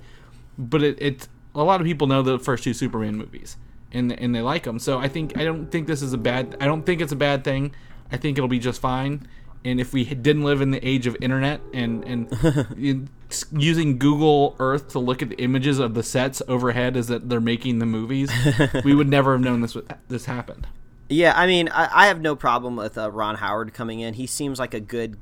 [0.58, 3.56] but it, it a lot of people know the first two Superman movies
[3.92, 4.78] and and they like them.
[4.78, 6.56] So I think I don't think this is a bad.
[6.60, 7.74] I don't think it's a bad thing.
[8.12, 9.26] I think it'll be just fine.
[9.64, 13.08] And if we didn't live in the age of internet and and
[13.52, 17.40] using Google Earth to look at the images of the sets overhead as that they're
[17.40, 18.30] making the movies,
[18.84, 19.76] we would never have known this
[20.08, 20.66] this happened.
[21.08, 24.14] Yeah, I mean, I, I have no problem with uh, Ron Howard coming in.
[24.14, 25.18] He seems like a good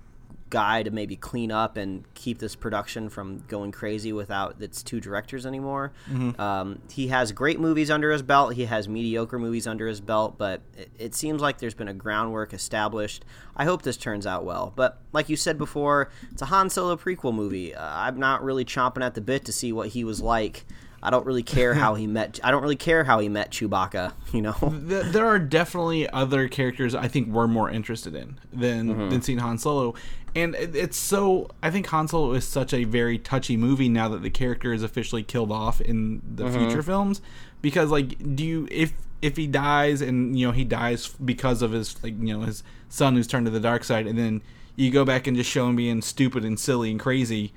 [0.50, 5.00] guy to maybe clean up and keep this production from going crazy without its two
[5.00, 5.92] directors anymore.
[6.10, 6.40] Mm-hmm.
[6.40, 8.54] Um, he has great movies under his belt.
[8.54, 11.94] He has mediocre movies under his belt, but it, it, seems like there's been a
[11.94, 13.24] groundwork established.
[13.56, 14.72] I hope this turns out well.
[14.74, 17.74] But like you said before, it's a Han Solo prequel movie.
[17.74, 20.64] Uh, I'm not really chomping at the bit to see what he was like
[21.02, 22.40] I don't really care how he met.
[22.42, 24.12] I don't really care how he met Chewbacca.
[24.32, 29.08] You know, there are definitely other characters I think we're more interested in than mm-hmm.
[29.08, 29.94] than seeing Han Solo,
[30.34, 31.48] and it's so.
[31.62, 34.82] I think Han Solo is such a very touchy movie now that the character is
[34.82, 36.58] officially killed off in the mm-hmm.
[36.58, 37.22] future films,
[37.62, 41.72] because like, do you if if he dies and you know he dies because of
[41.72, 44.42] his like you know his son who's turned to the dark side, and then
[44.76, 47.54] you go back and just show him being stupid and silly and crazy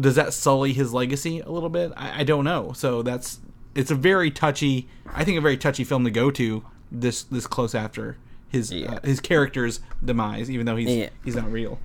[0.00, 1.92] does that sully his legacy a little bit?
[1.96, 2.72] I, I, don't know.
[2.72, 3.40] So that's
[3.74, 4.88] it's a very touchy.
[5.06, 8.16] I think a very touchy film to go to this this close after
[8.48, 8.94] his yeah.
[8.94, 11.10] uh, his character's demise, even though he's yeah.
[11.24, 11.78] he's not real.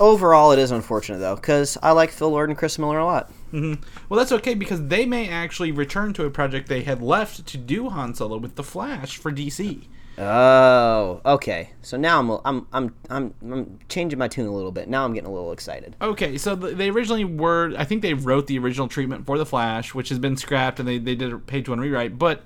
[0.00, 3.30] Overall, it is unfortunate though, because I like Phil Lord and Chris Miller a lot.
[3.52, 3.82] Mm-hmm.
[4.08, 7.58] Well, that's okay because they may actually return to a project they had left to
[7.58, 9.86] do Han Solo with the Flash for DC.
[10.20, 11.70] Oh, okay.
[11.82, 14.88] So now I'm I'm I'm I'm I'm changing my tune a little bit.
[14.88, 15.94] Now I'm getting a little excited.
[16.02, 17.72] Okay, so they originally were.
[17.78, 20.88] I think they wrote the original treatment for the Flash, which has been scrapped, and
[20.88, 22.18] they they did a page one rewrite.
[22.18, 22.42] But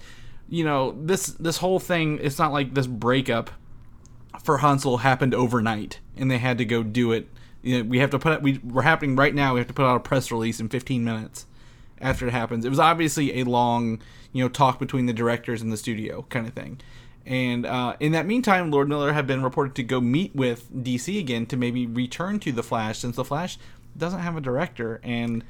[0.48, 2.18] you know this this whole thing.
[2.20, 3.50] It's not like this breakup
[4.44, 7.28] for Han Solo happened overnight, and they had to go do it.
[7.62, 9.54] You know, we have to put we we're happening right now.
[9.54, 11.46] We have to put out a press release in 15 minutes
[12.02, 12.66] after it happens.
[12.66, 16.46] It was obviously a long you know talk between the directors and the studio kind
[16.46, 16.80] of thing.
[17.26, 21.18] And uh, in that meantime, Lord Miller had been reported to go meet with DC
[21.18, 23.58] again to maybe return to the Flash, since the Flash
[23.96, 25.44] doesn't have a director and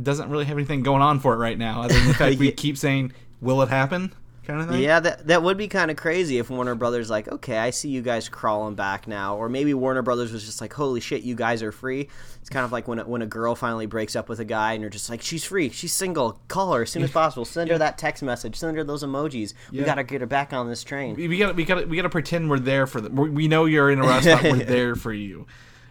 [0.00, 1.82] doesn't really have anything going on for it right now.
[1.82, 4.12] Other than the fact we keep saying, "Will it happen?"
[4.46, 4.82] Kind of thing.
[4.82, 7.88] Yeah, that that would be kind of crazy if Warner Brothers like, okay, I see
[7.88, 11.34] you guys crawling back now, or maybe Warner Brothers was just like, holy shit, you
[11.34, 12.08] guys are free.
[12.40, 14.72] It's kind of like when a, when a girl finally breaks up with a guy
[14.72, 17.70] and you're just like, she's free, she's single, call her as soon as possible, send
[17.70, 19.52] her that text message, send her those emojis.
[19.70, 19.82] Yeah.
[19.82, 21.16] We gotta get her back on this train.
[21.16, 23.14] We gotta we gotta we gotta pretend we're there for them.
[23.14, 25.46] We know you're in a restaurant, we're there for you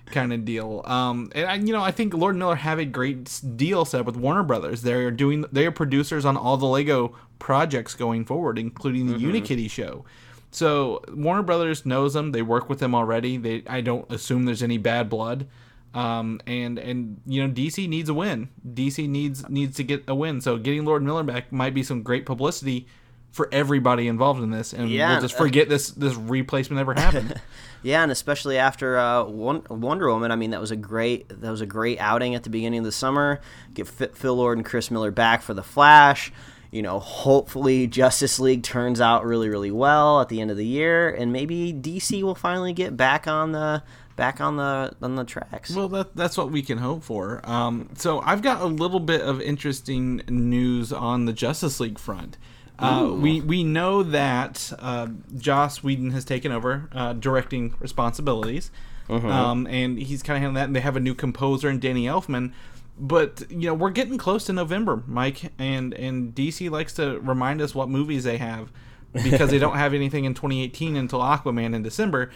[0.06, 0.82] kind of deal.
[0.86, 4.06] Um, and I, you know, I think Lord Miller have a great deal set up
[4.06, 4.82] with Warner Brothers.
[4.82, 9.32] They're doing they are producers on all the Lego projects going forward, including the mm-hmm.
[9.32, 10.06] Unikitty show.
[10.52, 12.32] So Warner Brothers knows them.
[12.32, 13.38] They work with them already.
[13.38, 15.48] They I don't assume there's any bad blood.
[15.94, 18.50] Um, and and you know DC needs a win.
[18.68, 20.42] DC needs needs to get a win.
[20.42, 22.88] So getting Lord Miller back might be some great publicity
[23.36, 26.94] for everybody involved in this, and yeah, we'll just forget uh, this this replacement ever
[26.94, 27.36] happened.
[27.84, 31.60] yeah, and especially after uh, Wonder Woman, I mean that was a great that was
[31.60, 33.42] a great outing at the beginning of the summer.
[33.74, 36.32] Get Phil Lord and Chris Miller back for the Flash.
[36.72, 40.66] You know, hopefully Justice League turns out really really well at the end of the
[40.66, 43.84] year, and maybe DC will finally get back on the
[44.16, 45.76] back on the on the tracks.
[45.76, 47.42] Well, that, that's what we can hope for.
[47.44, 52.38] Um, so I've got a little bit of interesting news on the Justice League front.
[52.78, 55.08] Uh, we we know that uh,
[55.38, 58.72] Joss Whedon has taken over uh, directing responsibilities,
[59.10, 59.28] uh-huh.
[59.28, 60.66] um, and he's kind of handling that.
[60.66, 62.54] And they have a new composer in Danny Elfman.
[62.98, 67.62] But you know we're getting close to November, Mike, and and DC likes to remind
[67.62, 68.72] us what movies they have
[69.14, 72.32] because they don't have anything in 2018 until Aquaman in December.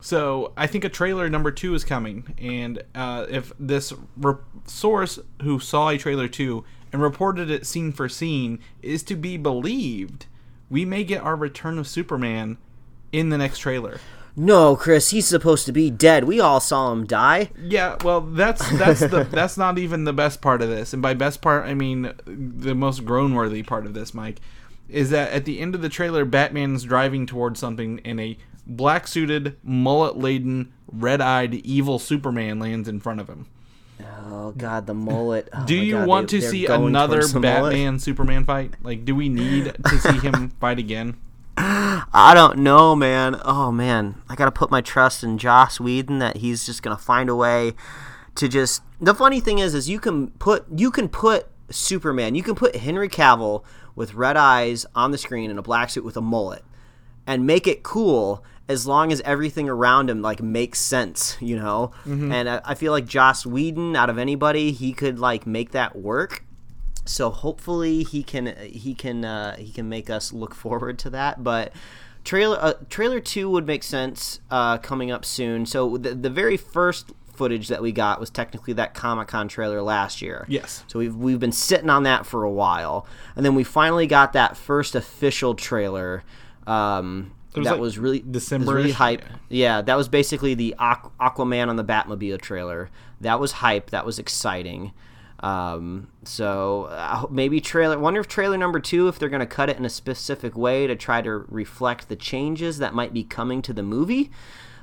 [0.00, 4.34] So I think a trailer number two is coming, and uh, if this re-
[4.66, 9.36] source who saw a trailer two and reported it scene for scene is to be
[9.36, 10.26] believed,
[10.68, 12.58] we may get our Return of Superman
[13.12, 14.00] in the next trailer.
[14.36, 16.24] No, Chris, he's supposed to be dead.
[16.24, 17.50] We all saw him die.
[17.60, 20.92] Yeah, well, that's that's the that's not even the best part of this.
[20.92, 24.40] And by best part, I mean the most groan-worthy part of this, Mike,
[24.88, 29.56] is that at the end of the trailer, Batman's driving towards something, and a black-suited,
[29.64, 33.46] mullet-laden, red-eyed, evil Superman lands in front of him.
[34.32, 35.48] Oh God, the mullet.
[35.52, 38.74] Oh, do you God, want they, to see another Batman Superman fight?
[38.80, 41.16] Like, do we need to see him fight again?
[41.56, 43.40] I don't know, man.
[43.44, 47.28] Oh man, I gotta put my trust in Joss Whedon that he's just gonna find
[47.28, 47.72] a way
[48.36, 48.82] to just.
[49.00, 52.76] The funny thing is, is you can put you can put Superman, you can put
[52.76, 53.64] Henry Cavill
[53.96, 56.64] with red eyes on the screen in a black suit with a mullet,
[57.26, 61.90] and make it cool as long as everything around him like makes sense, you know.
[62.32, 65.96] And I, I feel like Joss Whedon, out of anybody, he could like make that
[65.96, 66.44] work.
[67.04, 71.42] So hopefully he can he can uh, he can make us look forward to that.
[71.42, 71.72] But
[72.22, 75.66] trailer uh, trailer two would make sense uh, coming up soon.
[75.66, 79.82] So the the very first footage that we got was technically that Comic Con trailer
[79.82, 80.44] last year.
[80.46, 80.84] Yes.
[80.86, 83.04] So we've we've been sitting on that for a while,
[83.34, 86.22] and then we finally got that first official trailer.
[86.68, 88.74] Um, was that like was really December-ish?
[88.74, 89.22] really hype.
[89.48, 92.90] Yeah, that was basically the Aqu- Aquaman on the Batmobile trailer.
[93.20, 93.90] That was hype.
[93.90, 94.92] That was exciting.
[95.40, 97.98] Um, so uh, maybe trailer.
[97.98, 100.86] Wonder if trailer number two, if they're going to cut it in a specific way
[100.86, 104.30] to try to reflect the changes that might be coming to the movie.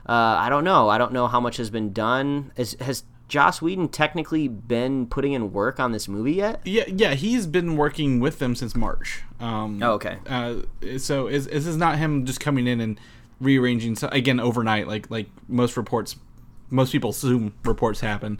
[0.07, 0.89] Uh, I don't know.
[0.89, 2.51] I don't know how much has been done.
[2.55, 6.61] Is, has Joss Whedon technically been putting in work on this movie yet?
[6.65, 9.23] Yeah, yeah, he's been working with them since March.
[9.39, 10.17] Um, Oh, okay.
[10.25, 10.55] Uh,
[10.97, 12.99] so is, this is not him just coming in and
[13.39, 16.15] rearranging so, again overnight, like like most reports,
[16.69, 18.39] most people assume reports happen.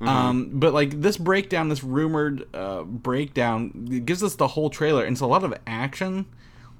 [0.00, 5.14] Um, but like this breakdown, this rumored uh, breakdown, gives us the whole trailer, and
[5.14, 6.26] it's a lot of action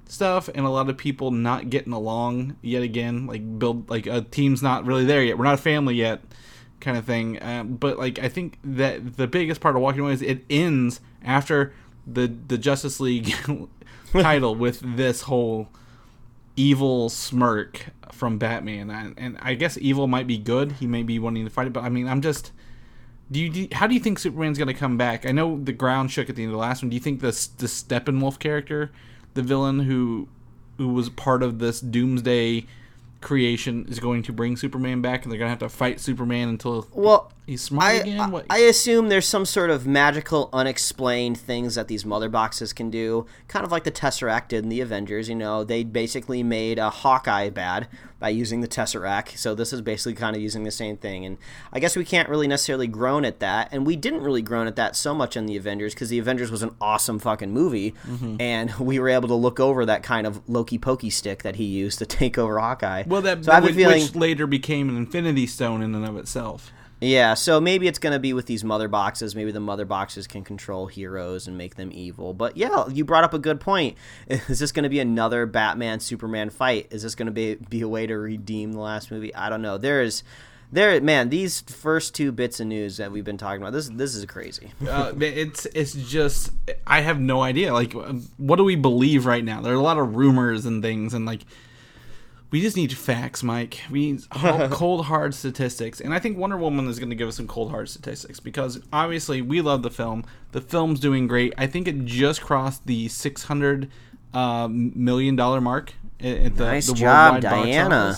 [0.07, 4.23] stuff and a lot of people not getting along yet again like build like a
[4.23, 6.23] team's not really there yet we're not a family yet
[6.81, 10.12] kind of thing um, but like i think that the biggest part of walking away
[10.12, 11.73] is it ends after
[12.07, 13.35] the the justice league
[14.12, 15.69] title with this whole
[16.57, 21.19] evil smirk from batman and, and i guess evil might be good he may be
[21.19, 22.53] wanting to fight it but i mean i'm just
[23.31, 25.27] do you, do you- how do you think Superman's going to come back?
[25.27, 26.88] I know the ground shook at the end of the last one.
[26.88, 28.91] Do you think this the Steppenwolf character,
[29.35, 30.29] the villain who
[30.79, 32.64] who was part of this Doomsday
[33.20, 36.87] creation, is going to bring Superman back, and they're to have to fight Superman until
[36.92, 38.31] Well, he's smart I, again?
[38.31, 38.47] What?
[38.49, 43.27] I assume there's some sort of magical, unexplained things that these mother boxes can do,
[43.49, 45.29] kind of like the Tesseract did in the Avengers.
[45.29, 47.89] You know, they basically made a Hawkeye bad
[48.21, 51.25] by using the Tesseract, so this is basically kind of using the same thing.
[51.25, 51.39] And
[51.73, 54.75] I guess we can't really necessarily groan at that, and we didn't really groan at
[54.77, 58.41] that so much in the Avengers because the Avengers was an awesome fucking movie, Mm-hmm.
[58.41, 61.65] and we were able to look over that kind of Loki pokey stick that he
[61.65, 63.05] used to take over Hawkeye.
[63.07, 64.03] well, that, so I have a which, feeling.
[64.03, 66.73] which later became an Infinity Stone in and of itself.
[67.01, 69.37] Yeah, so maybe it's going to be with these mother boxes.
[69.37, 72.35] Maybe the mother boxes can control heroes and make them evil.
[72.35, 73.97] But yeah, you brought up a good point.
[74.29, 76.89] Is this going to be another Batman Superman fight?
[76.91, 79.35] Is this going to be be a way to redeem the last movie?
[79.35, 79.79] I don't know.
[79.79, 80.23] There is
[80.71, 83.73] there man, these first two bits of news that we've been talking about.
[83.73, 84.73] This this is crazy.
[84.87, 86.53] uh, it's it's just
[86.87, 87.73] I have no idea.
[87.73, 87.95] Like,
[88.37, 89.61] what do we believe right now?
[89.63, 91.43] There are a lot of rumors and things, and like,
[92.51, 93.81] we just need facts, Mike.
[93.91, 94.31] We need
[94.71, 97.71] cold hard statistics, and I think Wonder Woman is going to give us some cold
[97.71, 100.25] hard statistics because obviously we love the film.
[100.53, 101.53] The film's doing great.
[101.59, 103.91] I think it just crossed the six hundred
[104.33, 108.17] uh, million dollar mark at the, Nice the job, Diana.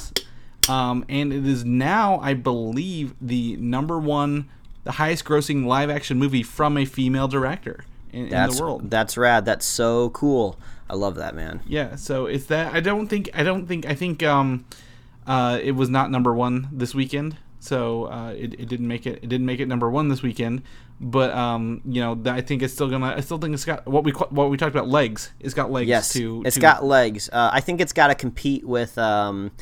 [0.69, 4.49] Um, and it is now, I believe, the number one,
[4.85, 8.91] the highest grossing live action movie from a female director in, in the world.
[8.91, 9.45] that's rad.
[9.45, 10.59] That's so cool.
[10.91, 11.61] I love that man.
[11.67, 12.75] Yeah, so it's that.
[12.75, 13.31] I don't think.
[13.33, 13.87] I don't think.
[13.87, 14.23] I think.
[14.23, 14.65] Um,
[15.27, 19.21] uh, it was not number one this weekend, so uh, it, it didn't make it.
[19.23, 20.63] It didn't make it number one this weekend.
[21.01, 23.15] But um, you know, I think it's still gonna.
[23.17, 25.31] I still think it's got what we what we talked about legs.
[25.39, 26.43] It's got legs Yes, to.
[26.45, 27.31] it's to- got legs.
[27.33, 29.53] Uh, I think it's got to compete with um,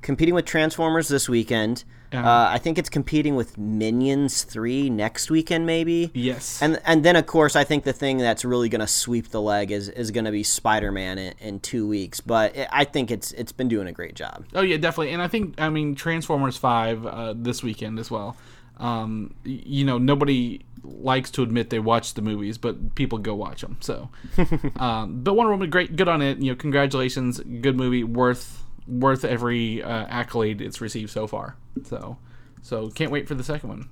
[0.00, 1.84] competing with Transformers this weekend.
[2.12, 2.28] Yeah.
[2.28, 6.10] Uh, I think it's competing with Minions three next weekend, maybe.
[6.14, 6.60] Yes.
[6.60, 9.40] And and then of course I think the thing that's really going to sweep the
[9.40, 12.20] leg is is going to be Spider Man in, in two weeks.
[12.20, 14.44] But it, I think it's it's been doing a great job.
[14.54, 15.12] Oh yeah, definitely.
[15.12, 18.36] And I think I mean Transformers Five uh, this weekend as well.
[18.78, 23.60] Um, you know, nobody likes to admit they watch the movies, but people go watch
[23.60, 23.76] them.
[23.80, 24.08] So,
[24.76, 26.38] um, but Wonder Woman, great, good on it.
[26.38, 31.56] You know, congratulations, good movie, worth worth every uh, accolade it's received so far.
[31.84, 32.18] So,
[32.62, 33.88] so can't wait for the second one.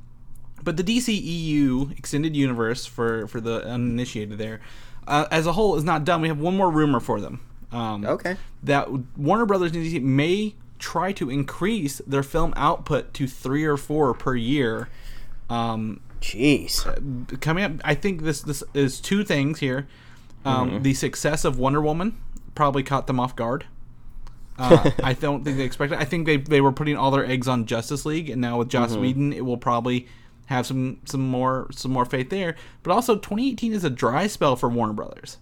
[0.62, 4.60] But the DCEU extended universe for for the uninitiated there,
[5.08, 6.20] uh, as a whole, is not done.
[6.20, 7.40] We have one more rumor for them.
[7.72, 8.36] Um, Okay.
[8.64, 14.34] that Warner Brothers may try to increase their film output to three or four per
[14.34, 14.88] year.
[15.48, 17.40] Um, Jeez.
[17.40, 19.86] coming up, I think this this is two things here.
[20.44, 22.16] Um, The success of Wonder Woman
[22.54, 23.66] probably caught them off guard.
[24.60, 25.98] Uh, I don't think they expected.
[25.98, 28.68] I think they they were putting all their eggs on Justice League, and now with
[28.68, 30.06] Joss Whedon, it will probably
[30.46, 32.56] have some some more some more faith there.
[32.82, 35.38] But also, 2018 is a dry spell for Warner Brothers.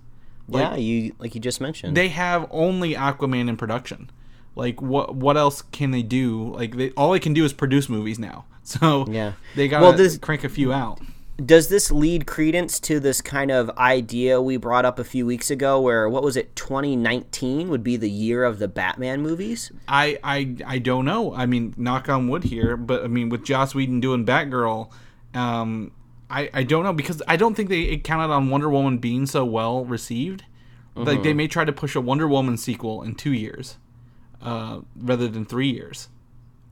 [0.48, 1.96] yeah, you like you just mentioned.
[1.96, 4.10] They have only Aquaman in production.
[4.54, 6.52] Like what what else can they do?
[6.54, 8.44] Like they all they can do is produce movies now.
[8.68, 9.32] So Yeah.
[9.56, 11.00] they got Well, to this- crank a few out.
[11.44, 15.50] Does this lead credence to this kind of idea we brought up a few weeks
[15.50, 20.18] ago where what was it 2019 would be the year of the batman movies I,
[20.22, 21.34] I I don't know.
[21.34, 24.90] I mean, knock on wood here, but I mean, with Joss Whedon doing Batgirl,
[25.34, 25.92] um,
[26.28, 29.26] I I don't know because I don't think they it counted on Wonder Woman being
[29.26, 30.44] so well received.
[30.94, 33.76] Like they may try to push a Wonder Woman sequel in two years,
[34.42, 36.08] uh, rather than three years.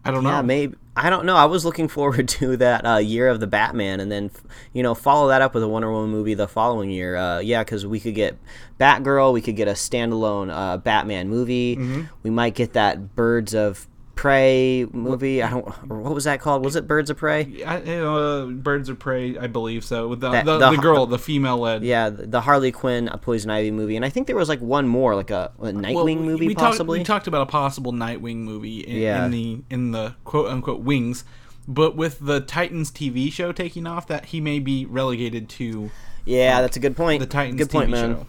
[0.05, 0.31] I don't know.
[0.31, 0.43] yeah know.
[0.43, 1.37] maybe i don't know.
[1.37, 4.31] I was looking forward to that uh, year of the batman and then
[4.73, 7.17] you know follow that up with a wonder woman movie the following year.
[7.17, 8.37] Uh, yeah because we could get
[8.81, 11.77] batgirl we could get a standalone uh, batman movie.
[11.77, 12.03] Mm-hmm.
[12.23, 16.75] we might get that birds of prey movie i don't what was that called was
[16.75, 20.09] it birds of prey I, uh, Birds of Prey, I believe so.
[20.09, 21.85] With the That- the, the- the girl, the female led.
[21.85, 24.61] Yeah, the the Harley Quinn a Poison Ivy movie, and I think there was like
[24.61, 26.99] one more, like a, a Nightwing Well, movie, we talked- possibly.
[26.99, 29.25] we talked about a possible Nightwing movie in, Yeah.
[29.27, 31.25] in the in the quote unquote wings,
[31.69, 35.91] but with the Titans TV show taking off, that he may be relegated to
[36.25, 37.21] yeah, that's a good point.
[37.21, 38.15] the Titans good point, TV man.
[38.17, 38.27] show.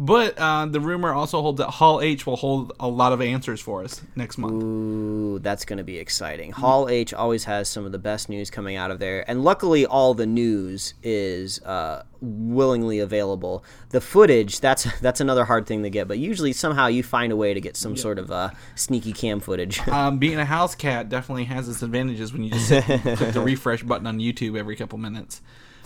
[0.00, 3.60] But uh, the rumor also holds that Hall H will hold a lot of answers
[3.60, 4.62] for us next month.
[4.62, 6.52] Ooh, that's going to be exciting.
[6.52, 9.84] Hall H always has some of the best news coming out of there, and luckily,
[9.84, 13.64] all the news is uh, willingly available.
[13.88, 17.36] The footage that's that's another hard thing to get, but usually somehow you find a
[17.36, 19.80] way to get some sort of uh, sneaky cam footage.
[19.98, 23.82] Um, being a house cat definitely has its advantages when you just click the refresh
[23.82, 25.40] button on YouTube every couple minutes.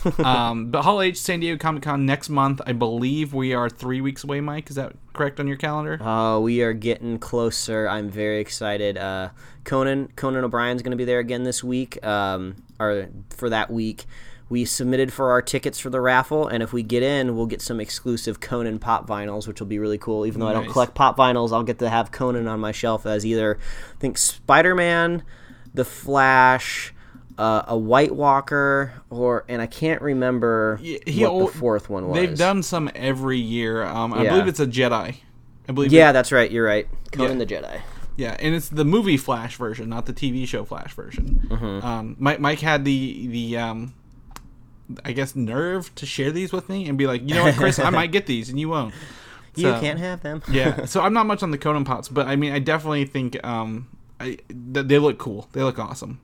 [0.23, 4.01] Um, but Hall H San Diego Comic Con next month, I believe we are three
[4.01, 4.41] weeks away.
[4.41, 6.03] Mike, is that correct on your calendar?
[6.03, 7.89] Uh, we are getting closer.
[7.89, 8.97] I'm very excited.
[8.97, 9.31] Uh,
[9.65, 14.05] Conan Conan O'Brien's going to be there again this week, um, or for that week.
[14.49, 17.63] We submitted for our tickets for the raffle, and if we get in, we'll get
[17.63, 20.27] some exclusive Conan pop vinyls, which will be really cool.
[20.27, 23.07] Even though I don't collect pop vinyls, I'll get to have Conan on my shelf
[23.07, 23.59] as either,
[23.95, 25.23] I think, Spider Man,
[25.73, 26.93] The Flash,
[27.43, 32.09] uh, a White Walker, or and I can't remember He- he what the fourth one
[32.09, 32.17] was.
[32.17, 33.83] They've done some every year.
[33.85, 34.31] Um, I Yeah.
[34.31, 35.17] believe it's a Jedi.
[35.69, 35.93] I believe.
[35.93, 36.51] Yeah, it- that's right.
[36.51, 36.87] You're right.
[37.13, 37.45] Conan Yeah.
[37.45, 37.81] the Jedi.
[38.17, 41.47] yeah, and it's the movie Flash version, not the TV show Flash version.
[41.49, 41.87] Mm-hmm.
[41.87, 43.95] Um, Mike, Mike had the the um,
[45.05, 47.79] I guess nerve to share these with me and be like, you know what, Chris,
[47.79, 48.95] I might get these and you won't.
[49.55, 50.43] You can't have them.
[50.51, 50.85] yeah.
[50.93, 53.87] So I'm not much on the Conan pots, but I mean, I definitely think um,
[54.19, 55.47] I they look cool.
[55.53, 56.21] They look awesome.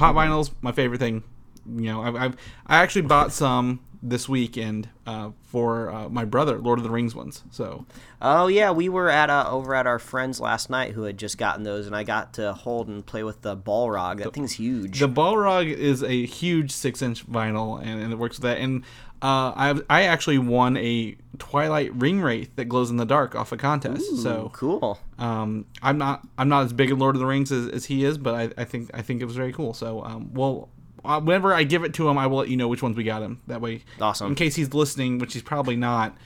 [0.00, 0.32] Pot Mm-hmm.
[0.32, 1.22] vinyls, my favorite thing.
[1.66, 2.36] You know, I've, I've
[2.66, 7.14] I actually bought some this weekend uh, for uh, my brother, Lord of the Rings
[7.14, 7.44] ones.
[7.50, 7.84] So
[8.22, 11.36] Oh yeah, we were at uh, over at our friends last night who had just
[11.36, 14.18] gotten those, and I got to hold and play with the Balrog.
[14.22, 15.00] That thing's huge.
[15.00, 18.56] the Balrog is a huge six inch vinyl, and, and it works with that.
[18.58, 18.84] And
[19.22, 23.52] uh, I I actually won a Twilight ring wraith that glows in the dark off
[23.52, 24.22] a contest.
[24.22, 24.98] so cool.
[25.18, 28.04] Um, I'm not I'm not as big in Lord of the Rings as, as he
[28.04, 29.74] is, but I, I think I think it was very cool.
[29.74, 30.68] So um, well,
[31.04, 33.04] uh, whenever I give it to him, I will let you know which ones we
[33.04, 33.40] got him.
[33.46, 34.28] That way, Awesome.
[34.28, 36.16] In case he's listening, which he's probably not,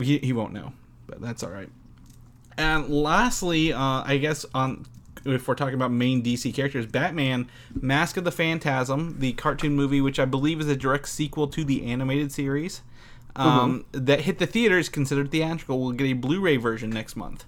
[0.00, 0.72] he, he won't know,
[1.06, 1.68] but that's all right.
[2.58, 4.86] And lastly, uh, I guess on
[5.24, 10.00] if we're talking about main DC characters, Batman: Mask of the Phantasm, the cartoon movie,
[10.00, 12.82] which I believe is a direct sequel to the animated series.
[13.36, 17.44] Um, That hit the theaters, considered theatrical, will get a Blu-ray version next month.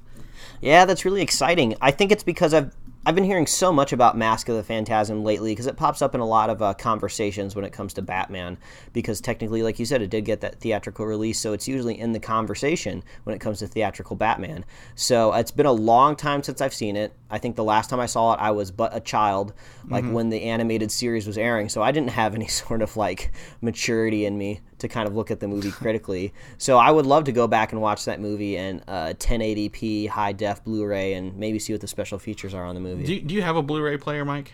[0.61, 1.75] Yeah, that's really exciting.
[1.81, 2.73] I think it's because I've
[3.05, 6.15] I've been hearing so much about Mask of the Phantasm lately because it pops up
[6.15, 8.59] in a lot of uh, conversations when it comes to Batman.
[8.93, 12.13] Because technically, like you said, it did get that theatrical release, so it's usually in
[12.13, 14.65] the conversation when it comes to theatrical Batman.
[14.95, 17.13] So it's been a long time since I've seen it.
[17.33, 19.55] I think the last time I saw it, I was but a child,
[19.89, 21.71] like when the animated series was airing.
[21.71, 25.31] So I didn't have any sort of like maturity in me to kind of look
[25.31, 26.35] at the movie critically.
[26.59, 30.33] So I would love to go back and watch that movie in uh, 1080p high
[30.33, 33.05] def Blu-ray and maybe see what the special features are on the movie.
[33.05, 34.53] Do, do you have a Blu-ray player, Mike?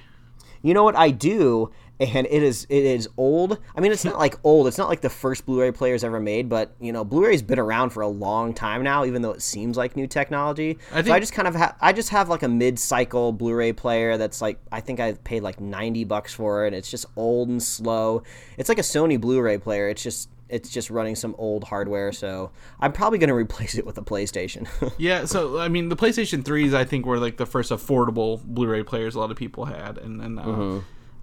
[0.63, 3.59] You know what I do, and it is it is old.
[3.77, 4.67] I mean, it's not like old.
[4.69, 7.91] It's not like the first Blu-ray players ever made, but you know, Blu-ray's been around
[7.91, 10.79] for a long time now, even though it seems like new technology.
[10.93, 13.73] I so think- I just kind of ha- I just have like a mid-cycle Blu-ray
[13.73, 16.75] player that's like I think I paid like ninety bucks for it.
[16.75, 18.23] It's just old and slow.
[18.57, 19.89] It's like a Sony Blu-ray player.
[19.89, 22.11] It's just it's just running some old hardware.
[22.13, 24.67] So I'm probably going to replace it with a PlayStation.
[24.99, 28.83] Yeah, so I mean, the PlayStation 3s I think were like the first affordable Blu-ray
[28.85, 30.79] players a lot of people had, and and uh, Mm-hmm.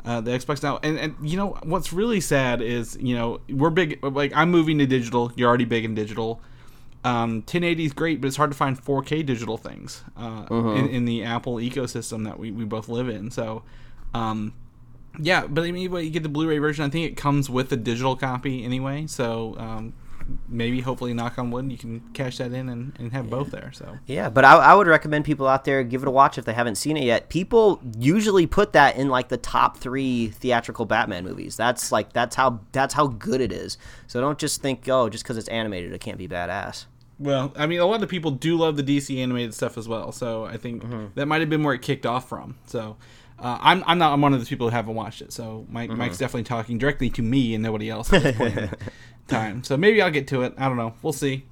[0.06, 3.70] Uh, the Xbox now, and and you know what's really sad is you know we're
[3.70, 5.32] big like I'm moving to digital.
[5.36, 6.42] You're already big in digital.
[7.04, 10.78] Um, 1080 is great, but it's hard to find 4K digital things uh, Mm-hmm.
[10.80, 13.30] in, in the Apple ecosystem that we, we both live in.
[13.30, 13.62] So,
[14.16, 14.54] um,
[15.20, 17.76] yeah, but I mean, you get the Blu-ray version, I think it comes with a
[17.78, 19.06] digital copy anyway.
[19.06, 19.94] So, um,
[20.48, 23.72] maybe hopefully knock on wood you can cash that in and, and have both there.
[23.74, 26.46] So Yeah, but I, I would recommend people out there give it a watch if
[26.46, 27.30] they haven't seen it yet.
[27.30, 31.56] People usually put that in like the top three theatrical Batman movies.
[31.56, 33.78] That's like that's how that's how good it is.
[34.08, 36.86] So don't just think oh just because it's animated it can't be badass.
[37.18, 40.12] Well, I mean, a lot of people do love the DC animated stuff as well,
[40.12, 40.84] so I think
[41.16, 42.58] that might have been where it kicked off from.
[42.66, 42.98] So,
[43.38, 45.34] uh, I'm I'm not I'm one of those people who haven't watched it.
[45.34, 48.70] So Mike Mike's definitely talking directly to me and nobody else at this point in
[49.28, 49.64] time.
[49.64, 50.54] So maybe I'll get to it.
[50.58, 50.94] I don't know.
[51.02, 51.46] We'll see.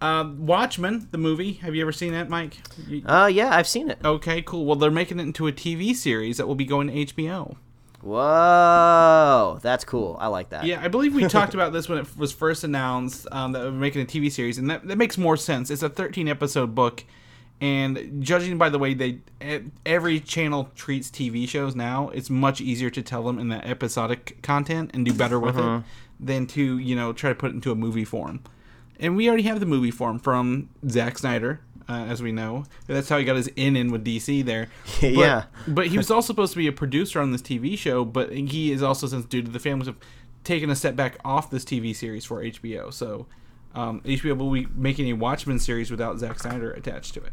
[0.00, 1.54] Uh, Watchmen, the movie.
[1.54, 2.56] Have you ever seen that, Mike?
[2.86, 3.98] You- Uh yeah, I've seen it.
[4.04, 4.64] okay, cool.
[4.64, 7.56] Well, they're making it into a TV series that will be going to HBO.
[8.00, 10.16] Whoa, that's cool.
[10.20, 10.64] I like that.
[10.64, 13.70] Yeah, I believe we talked about this when it was first announced um, that we're
[13.72, 15.70] making a TV series, and that, that makes more sense.
[15.70, 17.04] It's a 13 episode book,
[17.60, 19.18] and judging by the way they
[19.84, 24.40] every channel treats TV shows now, it's much easier to tell them in the episodic
[24.42, 25.82] content and do better with it
[26.20, 28.40] than to you know try to put it into a movie form.
[29.00, 32.64] And we already have the movie form from Zack Snyder, uh, as we know.
[32.88, 34.68] That's how he got his in in with DC there.
[35.00, 35.44] But, Yeah.
[35.68, 38.72] but he was also supposed to be a producer on this TV show, but he
[38.72, 39.96] is also, since due to the families, have
[40.42, 42.92] taken a step back off this TV series for HBO.
[42.92, 43.26] So
[43.72, 47.32] um, HBO will be making a Watchmen series without Zack Snyder attached to it.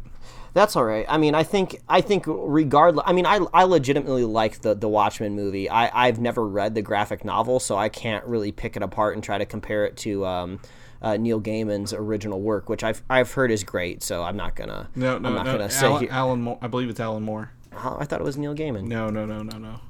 [0.55, 1.05] That's all right.
[1.09, 3.03] I mean, I think I think regardless.
[3.05, 5.69] I mean, I, I legitimately like the the Watchmen movie.
[5.69, 9.23] I I've never read the graphic novel, so I can't really pick it apart and
[9.23, 10.59] try to compare it to um,
[11.01, 14.01] uh, Neil Gaiman's original work, which I've I've heard is great.
[14.01, 15.51] So I'm not gonna No, no, I'm not no.
[15.51, 15.87] gonna say.
[15.87, 16.57] Alan, here- Alan Moore.
[16.61, 17.51] I believe it's Alan Moore.
[17.73, 17.97] Huh?
[17.99, 18.85] I thought it was Neil Gaiman.
[18.85, 19.81] No, no, no, no, no.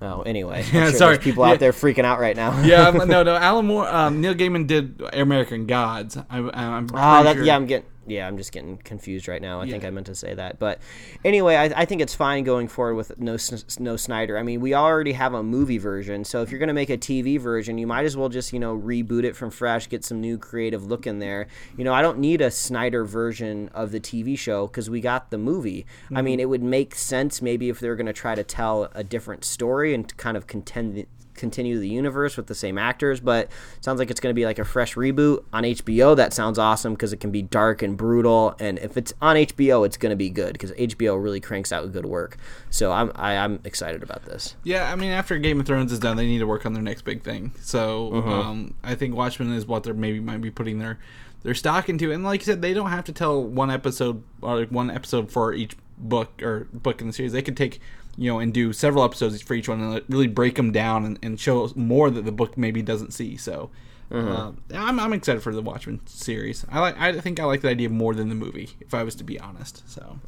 [0.00, 0.64] Oh, anyway.
[0.72, 1.18] Yeah, sure sorry.
[1.18, 1.54] People Yeah.
[1.54, 2.62] out there freaking out right now.
[2.64, 3.34] Yeah, I'm- no, no.
[3.34, 3.88] Alan Moore.
[3.88, 6.16] Um, Neil Gaiman did American Gods.
[6.16, 7.88] I, I'm Ah, that, sure- yeah, I'm getting.
[8.06, 9.60] Yeah, I'm just getting confused right now.
[9.60, 10.80] I think I meant to say that, but
[11.24, 13.36] anyway, I, I think it's fine going forward with no
[13.78, 14.36] no Snyder.
[14.36, 16.98] I mean, we already have a movie version, so if you're going to make a
[16.98, 20.20] TV version, you might as well just you know reboot it from fresh, get some
[20.20, 21.46] new creative look in there.
[21.76, 25.30] You know, I don't need a Snyder version of the TV show because we got
[25.30, 25.86] the movie.
[26.10, 26.24] I mm-hmm.
[26.24, 29.02] mean, it would make sense maybe if they were going to try to tell a
[29.02, 33.84] different story and kind of contend continue the universe with the same actors, but it
[33.84, 36.16] sounds like it's going to be like a fresh reboot on HBO.
[36.16, 39.84] That sounds awesome because it can be dark and brutal, and if it's on HBO,
[39.86, 42.36] it's going to be good because HBO really cranks out good work.
[42.70, 44.56] So I'm I, I'm excited about this.
[44.64, 46.82] Yeah, I mean, after Game of Thrones is done, they need to work on their
[46.82, 47.52] next big thing.
[47.60, 48.30] So Uh-huh.
[48.40, 50.98] um, I think Watchmen is what they're maybe might be putting their
[51.42, 52.10] their stock into.
[52.10, 55.30] And like you said, they don't have to tell one episode or like one episode
[55.30, 57.32] for each book or book in the series.
[57.32, 57.80] They could take
[58.16, 61.18] you know and do several episodes for each one and really break them down and,
[61.22, 63.36] and show more that the book maybe doesn't see.
[63.36, 63.70] So.
[64.12, 66.64] Uh, I'm, I'm excited for the Watchmen series.
[66.70, 66.96] I like.
[67.00, 69.40] I think I like the idea more than the movie, if I was to be
[69.40, 69.82] honest.
[69.90, 70.18] So,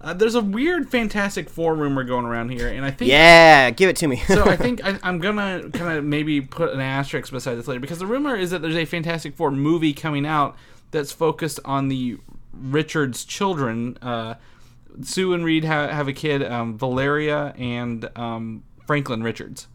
[0.00, 3.90] uh, there's a weird Fantastic Four rumor going around here, and I think Yeah, give
[3.90, 4.16] it to me.
[4.28, 7.80] so I think I, I'm gonna kind of maybe put an asterisk beside this later
[7.80, 10.56] because the rumor is that there's a Fantastic Four movie coming out
[10.90, 12.18] that's focused on the
[12.52, 13.98] Richards children.
[14.00, 14.34] Uh,
[15.02, 19.66] Sue and Reed ha- have a kid, um, Valeria and um, Franklin Richards.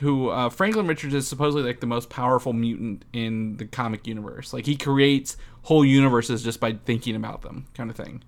[0.00, 4.52] Who uh, Franklin Richards is supposedly like the most powerful mutant in the comic universe.
[4.52, 8.22] Like he creates whole universes just by thinking about them, kind of thing.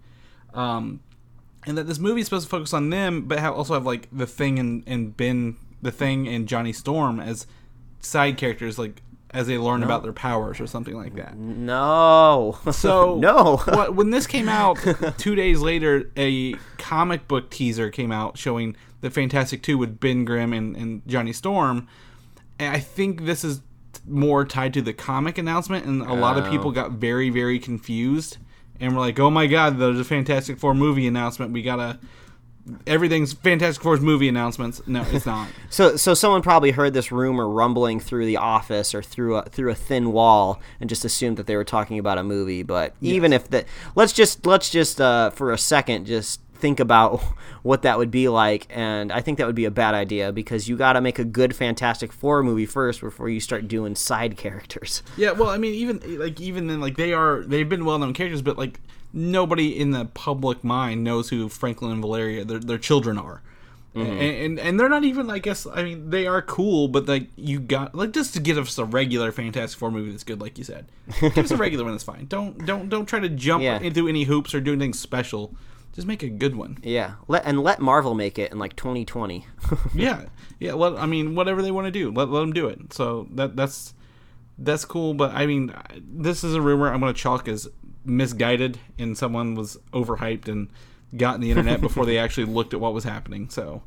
[0.53, 1.01] Um,
[1.67, 4.27] and that this movie is supposed to focus on them, but also have like the
[4.27, 7.47] thing and and Ben, the thing and Johnny Storm as
[8.01, 9.01] side characters, like
[9.33, 11.37] as they learn about their powers or something like that.
[11.37, 12.59] no.
[12.73, 13.59] So no.
[13.59, 14.79] what, when this came out,
[15.19, 20.25] two days later, a comic book teaser came out showing the Fantastic Two with Ben
[20.25, 21.89] Grimm and, and Johnny Storm.
[22.59, 23.63] And I think this is
[24.07, 26.73] more tied to the comic announcement, and a lot of people oh.
[26.73, 28.39] got very, very confused
[28.81, 31.53] and were like, "Oh my God, there's a Fantastic Four movie announcement.
[31.53, 31.99] We gotta."
[32.87, 34.81] Everything's Fantastic Four's movie announcements.
[34.87, 35.49] No, it's not.
[35.71, 39.71] So, so someone probably heard this rumor rumbling through the office or through a through
[39.71, 42.63] a thin wall and just assumed that they were talking about a movie.
[42.63, 47.21] But even if that, let's just let's just uh, for a second just think about
[47.63, 48.67] what that would be like.
[48.71, 51.25] And I think that would be a bad idea because you got to make a
[51.25, 55.03] good Fantastic Four movie first before you start doing side characters.
[55.17, 58.13] Yeah, well, I mean, even like even then, like they are they've been well known
[58.13, 58.79] characters, but like
[59.13, 63.43] nobody in the public mind knows who Franklin and Valeria their their children are.
[63.95, 64.11] Mm-hmm.
[64.11, 67.29] And, and and they're not even I guess I mean they are cool but like
[67.37, 70.57] you got like just to give us a regular Fantastic Four movie that's good like
[70.57, 70.87] you said
[71.21, 73.79] give us a regular one that's fine don't don't don't try to jump Yeah.
[73.81, 75.55] into any hoops or do anything special
[75.93, 79.45] just make a good one Yeah, let and let Marvel make it in like 2020.
[79.95, 80.23] yeah,
[80.59, 80.73] yeah.
[80.73, 82.95] Well, I mean, whatever they want to do, let, let them do it.
[82.95, 83.93] So that that's
[84.57, 85.13] that's cool.
[85.13, 87.69] But I mean, this is a rumor I'm going to chalk as
[88.05, 90.69] misguided, and someone was overhyped and
[91.17, 93.49] got in the internet before they actually looked at what was happening.
[93.49, 93.83] So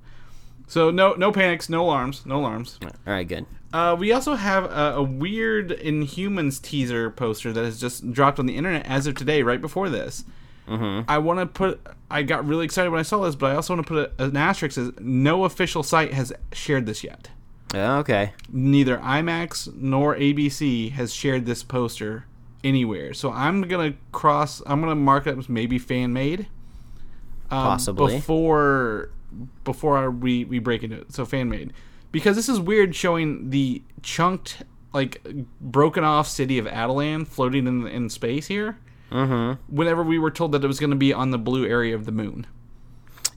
[0.68, 2.80] So no no panics, no alarms, no alarms.
[2.84, 3.45] All right, good.
[3.74, 8.45] Uh, we also have a, a weird Inhumans teaser poster that has just dropped on
[8.45, 10.24] the internet as of today, right before this.
[10.68, 11.09] Mm-hmm.
[11.09, 11.86] I want to put.
[12.09, 14.24] I got really excited when I saw this, but I also want to put a,
[14.26, 17.30] an asterisk: as no official site has shared this yet.
[17.74, 18.34] Yeah, okay.
[18.49, 22.26] Neither IMAX nor ABC has shared this poster
[22.66, 23.13] anywhere.
[23.13, 24.61] So I'm gonna cross.
[24.66, 26.47] I'm gonna mark it as maybe fan made.
[27.51, 28.16] Um, Possibly.
[28.16, 29.11] before
[29.63, 31.13] before we we break into it.
[31.13, 31.72] So fan made
[32.11, 34.63] because this is weird showing the chunked
[34.93, 35.22] like
[35.61, 38.78] broken off city of Attilan floating in in space here.
[39.11, 39.74] Mm-hmm.
[39.74, 42.05] Whenever we were told that it was going to be on the blue area of
[42.05, 42.47] the moon.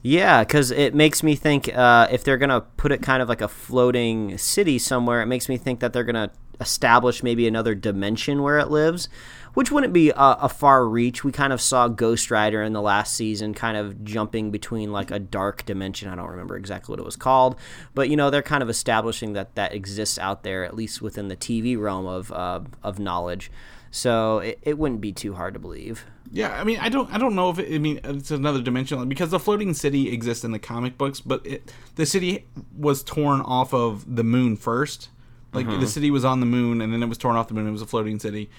[0.01, 3.41] Yeah, because it makes me think uh, if they're gonna put it kind of like
[3.41, 8.41] a floating city somewhere, it makes me think that they're gonna establish maybe another dimension
[8.41, 9.09] where it lives,
[9.53, 11.23] which wouldn't be a, a far reach.
[11.23, 15.11] We kind of saw Ghost Rider in the last season, kind of jumping between like
[15.11, 16.09] a dark dimension.
[16.09, 17.55] I don't remember exactly what it was called,
[17.93, 21.27] but you know they're kind of establishing that that exists out there, at least within
[21.27, 23.51] the TV realm of uh, of knowledge.
[23.91, 26.05] So it, it wouldn't be too hard to believe.
[26.31, 29.07] Yeah, I mean, I don't, I don't know if it, I mean it's another dimension
[29.09, 32.47] because the floating city exists in the comic books, but it, the city
[32.77, 35.09] was torn off of the moon first.
[35.51, 37.67] Like the city was on the moon, and then it was torn off the moon.
[37.67, 38.49] It was a floating city.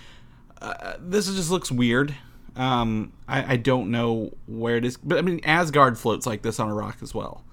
[0.61, 2.15] Uh, this just looks weird.
[2.57, 6.59] Um, I, I don't know where it is, but I mean, Asgard floats like this
[6.59, 7.45] on a rock as well.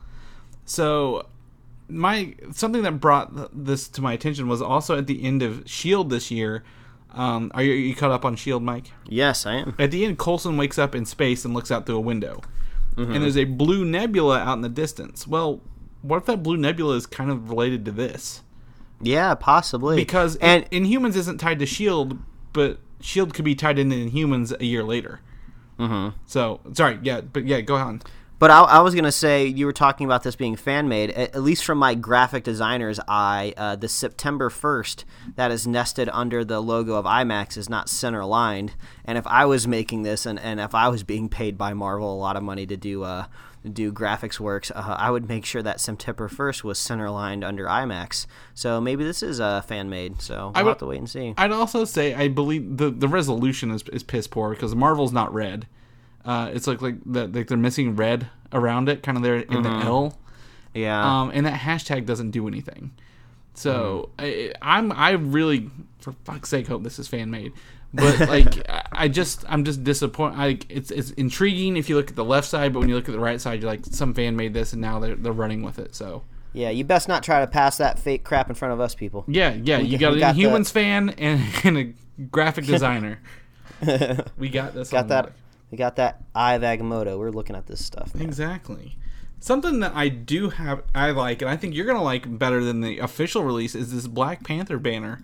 [0.65, 1.27] So
[1.88, 6.09] my something that brought this to my attention was also at the end of Shield
[6.09, 6.63] this year.
[7.13, 8.91] Um, are you, are you caught up on Shield, Mike?
[9.07, 9.75] Yes, I am.
[9.79, 12.41] At the end, Coulson wakes up in space and looks out through a window,
[12.97, 15.27] and there's a blue nebula out in the distance.
[15.27, 15.61] Well,
[16.01, 18.41] what if that blue nebula is kind of related to this?
[19.01, 19.95] Yeah, possibly.
[19.95, 22.17] Because and In- Inhumans isn't tied to Shield,
[22.53, 25.21] but Shield could be tied into Inhumans a year later.
[25.79, 26.17] Mm-hmm.
[26.25, 28.01] So sorry, yeah, but yeah, go on.
[28.39, 31.11] But I, I was gonna say you were talking about this being fan made.
[31.11, 36.09] At, at least from my graphic designer's eye, uh, the September first that is nested
[36.11, 38.73] under the logo of IMAX is not center aligned.
[39.05, 42.13] And if I was making this, and, and if I was being paid by Marvel
[42.13, 43.25] a lot of money to do uh,
[43.74, 47.65] do graphics works, uh, I would make sure that September first was center aligned under
[47.65, 48.26] IMAX.
[48.53, 50.22] So maybe this is uh, fan made.
[50.22, 51.34] So we'll would- have to wait and see.
[51.38, 55.34] I'd also say I believe the the resolution is, is piss poor because Marvel's not
[55.34, 55.68] red.
[56.26, 59.63] Uh, it's like like that like they're missing red around it, kind of there in
[59.63, 60.18] the L.
[60.74, 61.22] yeah.
[61.22, 62.91] um, and that hashtag doesn't do anything.
[63.53, 67.53] So I, I'm I really for fuck's sake hope this is fan made,
[67.93, 70.38] but like I- just I'm just disappointed.
[70.38, 73.07] Like it's it's intriguing if you look at the left side, but when you look
[73.07, 75.61] at the right side, you're like some fan made this and now they're they're running
[75.61, 75.95] with it.
[75.95, 76.23] So
[76.53, 76.69] yeah.
[76.71, 79.23] You best not try to pass that fake crap in front of us, people.
[79.27, 81.93] yeah, yeah, you got- we an got the- Inhumans fan and, and a
[82.31, 83.19] graphic designer.
[84.38, 84.89] we got this.
[84.89, 85.33] Got that.
[85.71, 87.19] We got that eye of Agamotto.
[87.19, 88.15] We're looking at this stuff.
[88.15, 88.23] man.
[88.23, 88.97] Exactly.
[89.39, 92.81] Something that I do have, I like, and I think you're gonna like better than
[92.81, 95.19] the official release is this Black Panther banner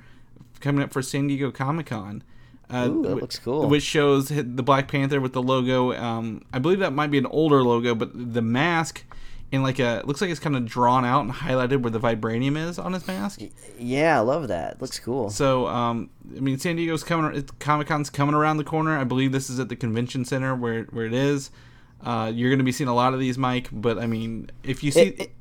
[0.59, 2.23] coming up for San Diego Comic Con.
[2.73, 3.67] Uh, Ooh, that looks cool.
[3.69, 5.93] Which shows the Black Panther with the logo.
[5.93, 9.03] Um, I believe that might be an older logo, but the mask
[9.51, 12.57] in like a looks like it's kind of drawn out and highlighted where the vibranium
[12.57, 13.39] is on his mask.
[13.77, 14.81] Yeah, I love that.
[14.81, 15.29] Looks cool.
[15.29, 17.43] So, um, I mean, San Diego's coming.
[17.59, 18.97] Comic Con's coming around the corner.
[18.97, 21.51] I believe this is at the convention center where where it is.
[22.03, 23.69] Uh, you're going to be seeing a lot of these, Mike.
[23.71, 25.35] But I mean, if you see It- it-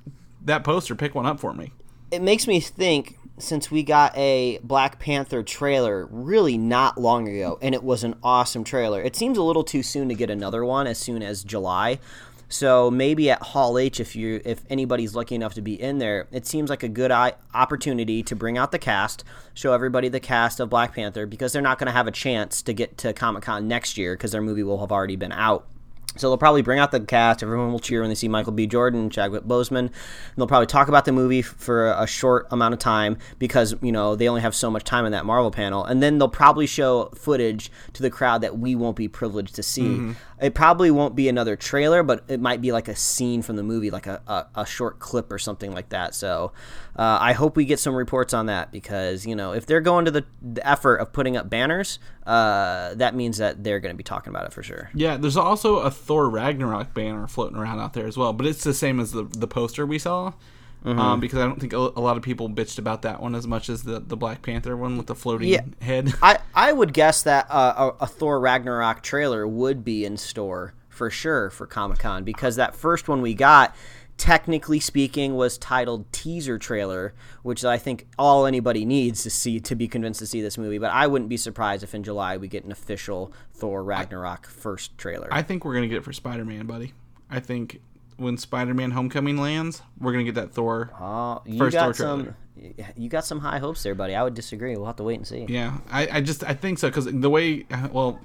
[0.44, 1.72] that poster, pick one up for me.
[2.10, 7.58] It makes me think since we got a Black Panther trailer really not long ago,
[7.60, 9.02] and it was an awesome trailer.
[9.02, 11.98] It seems a little too soon to get another one as soon as July.
[12.48, 16.28] So maybe at Hall H, if you if anybody's lucky enough to be in there,
[16.30, 19.24] it seems like a good opportunity to bring out the cast,
[19.54, 22.60] show everybody the cast of Black Panther because they're not going to have a chance
[22.62, 25.66] to get to Comic Con next year because their movie will have already been out.
[26.16, 27.42] So they'll probably bring out the cast.
[27.42, 28.66] Everyone will cheer when they see Michael B.
[28.66, 29.90] Jordan, Chadwick Boseman.
[30.36, 34.14] They'll probably talk about the movie for a short amount of time because you know
[34.14, 35.84] they only have so much time in that Marvel panel.
[35.84, 39.62] And then they'll probably show footage to the crowd that we won't be privileged to
[39.62, 39.82] see.
[39.82, 40.12] Mm-hmm.
[40.42, 43.62] It probably won't be another trailer, but it might be like a scene from the
[43.62, 46.14] movie, like a, a, a short clip or something like that.
[46.14, 46.52] So
[46.96, 50.04] uh, I hope we get some reports on that because you know if they're going
[50.04, 53.96] to the, the effort of putting up banners, uh, that means that they're going to
[53.96, 54.90] be talking about it for sure.
[54.94, 58.64] Yeah, there's also a Thor Ragnarok banner floating around out there as well, but it's
[58.64, 60.32] the same as the the poster we saw.
[60.84, 60.98] Mm-hmm.
[60.98, 63.68] Um, because I don't think a, lot of people bitched about that one as much
[63.68, 65.62] as the, the Black Panther one with the floating Yeah.
[65.80, 66.12] head.
[66.22, 70.74] I, I would guess that uh, a, a Thor Ragnarok trailer would be in store
[70.88, 73.76] for sure for Comic Con because that first one we got,
[74.18, 79.74] technically speaking, was titled teaser trailer, which I think all anybody needs to see to
[79.76, 80.78] be convinced to see this movie.
[80.78, 84.98] But I wouldn't be surprised if in July we get an official Thor Ragnarok first
[84.98, 85.28] trailer.
[85.30, 86.92] I think we're gonna get it for Spider Man, buddy.
[87.30, 87.80] I think
[88.16, 90.90] when Spider-Man: Homecoming lands, we're gonna get that Thor.
[91.00, 92.24] Oh, you First Thor got trailer.
[92.24, 92.34] some.
[92.96, 94.14] You got some high hopes there, buddy.
[94.14, 94.76] I would disagree.
[94.76, 95.46] We'll have to wait and see.
[95.48, 98.20] Yeah, I, I just I think so because the way well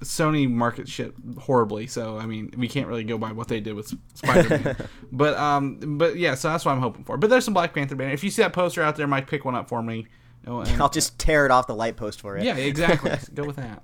[0.00, 3.74] Sony markets shit horribly, so I mean we can't really go by what they did
[3.74, 4.76] with Spider-Man.
[5.10, 7.16] but um, but yeah, so that's what I'm hoping for.
[7.16, 8.12] But there's some Black Panther banner.
[8.12, 10.06] If you see that poster out there, Mike, pick one up for me.
[10.46, 12.44] Oh, and- I'll just tear it off the light post for you.
[12.44, 13.12] yeah, exactly.
[13.34, 13.82] go with that.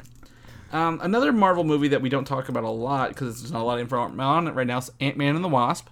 [0.73, 3.65] Um, another Marvel movie that we don't talk about a lot because there's not a
[3.65, 5.89] lot of info on it right now is Ant Man and the Wasp.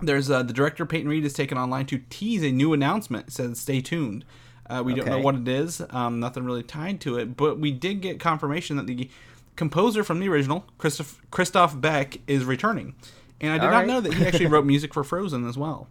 [0.00, 3.28] There's uh, the director Peyton Reed has taken online to tease a new announcement.
[3.28, 4.24] It says stay tuned.
[4.68, 5.82] Uh, we don't know what it is.
[5.90, 9.10] Um, nothing really tied to it, but we did get confirmation that the
[9.56, 12.94] composer from the original, Christophe Christophe Beck, is returning.
[13.40, 13.86] And I did All not right.
[13.86, 15.88] know that he actually wrote music for Frozen as well.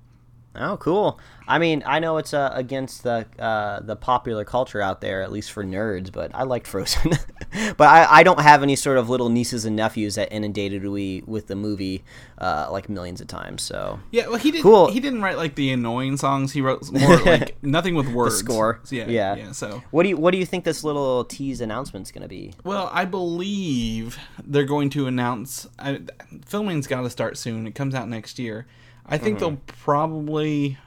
[0.60, 1.20] Oh, cool.
[1.48, 5.32] I mean, I know it's uh, against the uh, the popular culture out there, at
[5.32, 6.12] least for nerds.
[6.12, 7.12] But I liked Frozen.
[7.78, 11.24] but I, I don't have any sort of little nieces and nephews that inundated we
[11.26, 12.04] with the movie
[12.38, 13.64] uh, like millions of times.
[13.64, 14.64] So Yeah, well, he didn't.
[14.64, 14.92] Cool.
[14.92, 16.52] He didn't write like the annoying songs.
[16.52, 18.38] He wrote more like nothing with words.
[18.38, 18.80] score.
[18.84, 19.36] So, yeah, Yeah.
[19.36, 19.52] yeah.
[19.54, 22.54] So, what do you what do you think this little tease announcement's going to be?
[22.64, 25.68] well, I believe they're going to announce.
[25.80, 26.02] I,
[26.46, 27.66] filming's got to start soon.
[27.66, 28.68] It comes out next year.
[29.10, 29.56] I think Mm-hmm.
[29.56, 30.78] they'll probably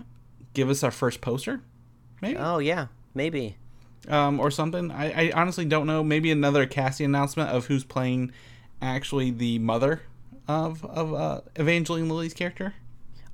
[0.54, 1.60] give us our first poster,
[2.20, 3.56] maybe, Oh yeah, maybe.
[4.08, 4.90] um, or something.
[4.90, 6.02] I, I honestly don't know.
[6.04, 8.32] Maybe another casting announcement of who's playing
[8.80, 10.02] actually the mother
[10.48, 12.74] of of uh, Evangeline Lilly's character.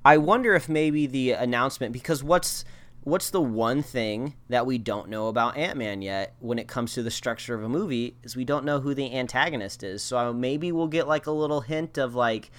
[0.04, 2.64] I wonder if maybe the announcement because what's
[3.02, 7.02] what's the one thing that we don't know about Ant-Man yet when it comes to
[7.02, 10.02] the structure of a movie is we don't know who the antagonist is.
[10.02, 12.50] So maybe we'll get like a little hint of like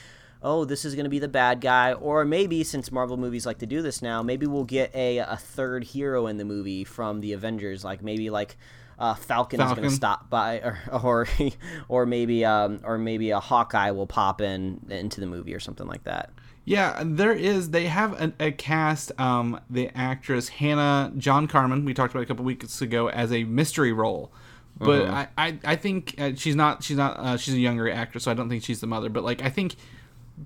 [0.42, 3.60] oh, this is going to be the bad guy or maybe since Marvel movies like
[3.60, 7.22] to do this now, maybe we'll get a a third hero in the movie from
[7.22, 8.58] the Avengers like maybe like
[9.00, 11.28] uh, Falcon, is going to stop by, or or,
[11.88, 15.88] or maybe um, or maybe a Hawkeye will pop in into the movie or something
[15.88, 16.32] like that.
[16.66, 17.72] Yeah, there is.
[17.72, 19.12] They have a, a cast.
[19.20, 23.94] Um, the actress Hannah John-Kamen, we talked about a couple weeks ago, as a mystery
[23.94, 24.32] role.
[24.78, 26.84] But I, I, I think uh, she's not.
[26.84, 27.18] She's not.
[27.18, 29.10] Uh, she's a younger actress, so I don't think she's the mother.
[29.10, 29.76] But like, I think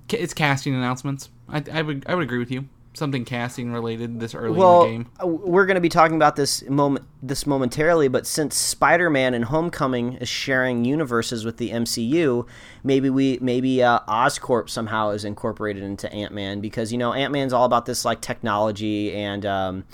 [0.10, 1.30] it's casting announcements.
[1.50, 2.68] I, I would, I would agree with you.
[2.96, 5.12] Something casting related this early well, in the game.
[5.24, 8.08] uh, we're going to be talking about this moment, this momentarily.
[8.08, 12.48] But since Spider-Man and Homecoming is sharing universes with the MCU,
[12.84, 17.66] maybe we, maybe uh, Oscorp somehow is incorporated into Ant-Man because you know Ant-Man's all
[17.66, 19.46] about this like technology and.
[19.46, 19.86] Um,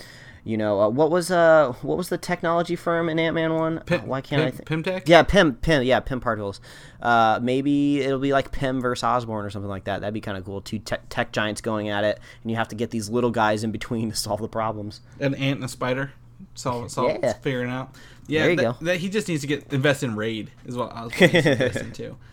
[0.50, 3.78] you know uh, what was uh what was the technology firm in Ant Man one?
[3.90, 4.68] Uh, why can't I Pym- think?
[4.68, 5.08] Pym Tech?
[5.08, 6.60] Yeah, Pym, Pym, yeah, Pym particles.
[7.02, 10.02] Uh, maybe it'll be like Pym versus Osborn or something like that.
[10.02, 10.62] That'd be kind of cool.
[10.62, 13.64] Two tech, tech giants going at it, and you have to get these little guys
[13.64, 15.02] in between to solve the problems.
[15.20, 16.12] An ant and a spider.
[16.56, 17.34] Solve, solve, Yeah.
[17.34, 17.94] figuring out.
[18.28, 18.86] Yeah, There you that, go.
[18.86, 22.16] that he just needs to get invest in Raid is what I was going to.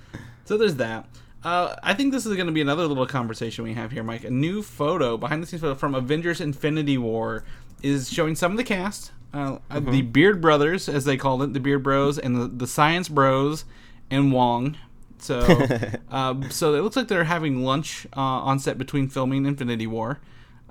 [0.44, 1.08] So there's that.
[1.42, 4.24] Uh, I think this is going to be another little conversation we have here, Mike.
[4.24, 7.44] A new photo, behind the scenes photo from Avengers: Infinity War,
[7.86, 11.52] is showing some of the cast, uh, uh, the Beard Brothers, as they called it,
[11.52, 13.64] the Beard Bros, and the, the Science Bros,
[14.10, 14.76] and Wong.
[15.18, 15.40] So,
[16.10, 20.20] um, so it looks like they're having lunch uh, on set between filming Infinity War.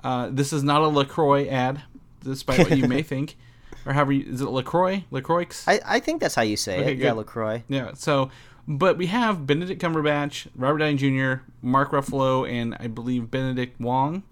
[0.02, 1.82] Uh, this is not a Lacroix ad,
[2.22, 3.36] despite what you may think,
[3.84, 5.04] or however you, is it Lacroix?
[5.10, 5.46] Lacroix?
[5.66, 6.98] I, I think that's how you say Okay, it.
[6.98, 7.12] Yeah.
[7.12, 7.62] Lacroix.
[7.68, 7.92] Yeah.
[7.94, 8.30] So,
[8.68, 14.22] but we have Benedict Cumberbatch, Robert Downey Jr., Mark Ruffalo, and I believe Benedict Wong.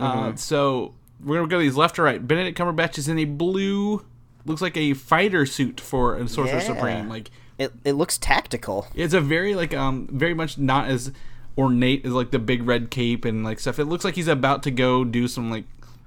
[0.00, 2.26] Uh, so we're gonna go these left to right.
[2.26, 4.04] Benedict Cumberbatch is in a blue,
[4.44, 6.64] looks like a fighter suit for a Sorcerer Yeah.
[6.64, 7.08] Supreme.
[7.08, 8.86] Like It, it looks tactical.
[8.94, 11.12] it's a very like um very much not as
[11.56, 13.78] ornate as like the big red cape and like stuff.
[13.78, 15.64] It looks like he's about to go do some like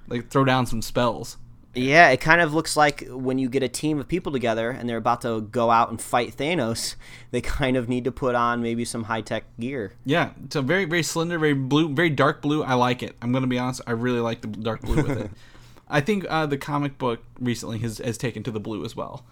[0.07, 1.37] like throw down some spells.
[1.73, 4.89] Yeah, it kind of looks like when you get a team of people together and
[4.89, 6.95] they're about to go out and fight Thanos,
[7.31, 9.93] they kind of need to put on maybe some high tech gear.
[10.05, 12.63] Yeah, so very very slender, very blue, very dark blue.
[12.63, 13.15] I like it.
[13.21, 13.81] I'm gonna be honest.
[13.87, 15.31] I really like the dark blue with it.
[15.89, 19.25] I think uh, the comic book recently has has taken to the blue as well.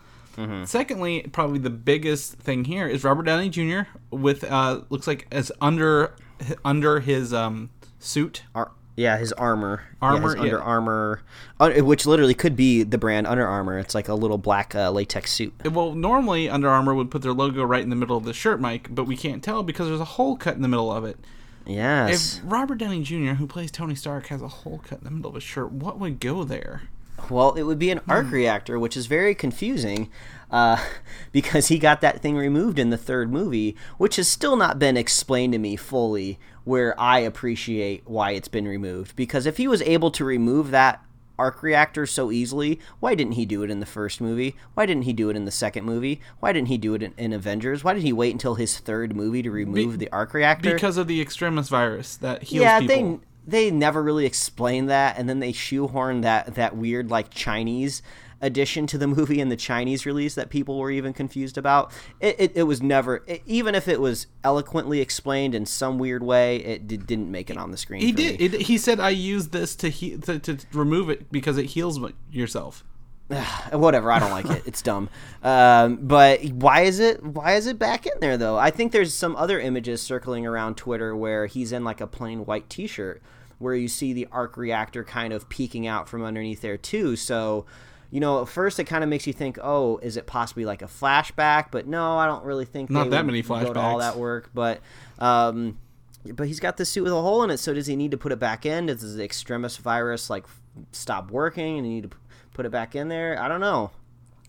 [0.64, 3.82] Secondly, probably the biggest thing here is Robert Downey Jr.
[4.10, 6.16] with uh, looks like as under
[6.64, 8.44] under his um, suit.
[8.56, 9.84] Ar- yeah, his armor.
[10.02, 10.44] Armor, yeah.
[10.44, 11.22] Under Armor,
[11.60, 13.80] uh, which literally could be the brand Under Armour.
[13.80, 15.54] It's like a little black uh, latex suit.
[15.64, 18.60] Well, normally Under Armour would put their logo right in the middle of the shirt,
[18.60, 21.18] Mike, but we can't tell because there's a hole cut in the middle of it.
[21.66, 22.38] Yes.
[22.38, 25.30] If Robert Downey Jr., who plays Tony Stark, has a hole cut in the middle
[25.30, 26.84] of his shirt, what would go there?
[27.30, 30.10] Well, it would be an arc reactor, which is very confusing
[30.52, 30.84] uh,
[31.32, 34.98] because he got that thing removed in the third movie, which has still not been
[34.98, 36.40] explained to me fully.
[36.66, 41.04] Where I appreciate why it's been removed because if he was able to remove that
[41.40, 44.56] arc reactor so easily, why didn't he do it in the first movie?
[44.74, 46.22] Why didn't he do it in the second movie?
[46.42, 47.84] Why didn't he do it in, in Avengers?
[47.84, 50.74] Why did he wait until his third movie to remove the arc reactor?
[50.74, 52.96] because of the extremis virus that heals yeah, people.
[52.96, 58.02] they they never really explained that, and then they shoehorn that that weird like Chinese
[58.42, 61.92] addition to the movie in the Chinese release that people were even confused about.
[62.20, 66.24] It, it, it was never, it, even if it was eloquently explained in some weird
[66.24, 68.02] way, it did, didn't make it on the screen.
[68.02, 68.42] He did.
[68.42, 72.00] It, he said, "I use this to, he, to to remove it because it heals
[72.32, 72.84] yourself."
[73.72, 75.08] whatever i don't like it it's dumb
[75.44, 79.14] um, but why is it why is it back in there though i think there's
[79.14, 83.22] some other images circling around twitter where he's in like a plain white t-shirt
[83.60, 87.16] where you see the arc reactor kind of peeking out from underneath there too.
[87.16, 87.66] So
[88.12, 90.82] you know at first it kind of makes you think oh is it possibly like
[90.82, 91.68] a flashback?
[91.72, 94.50] But no i don't really think Not that many go to all that work.
[94.54, 94.82] But
[95.20, 95.78] um,
[96.26, 98.18] but he's got this suit with a hole in it so does he need to
[98.18, 98.88] put it back in?
[98.88, 100.46] Does the extremis virus like
[100.92, 102.18] stop working and you need to
[102.54, 103.40] put it back in there?
[103.40, 103.92] I don't know.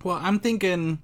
[0.02, 1.00] Well, I'm thinking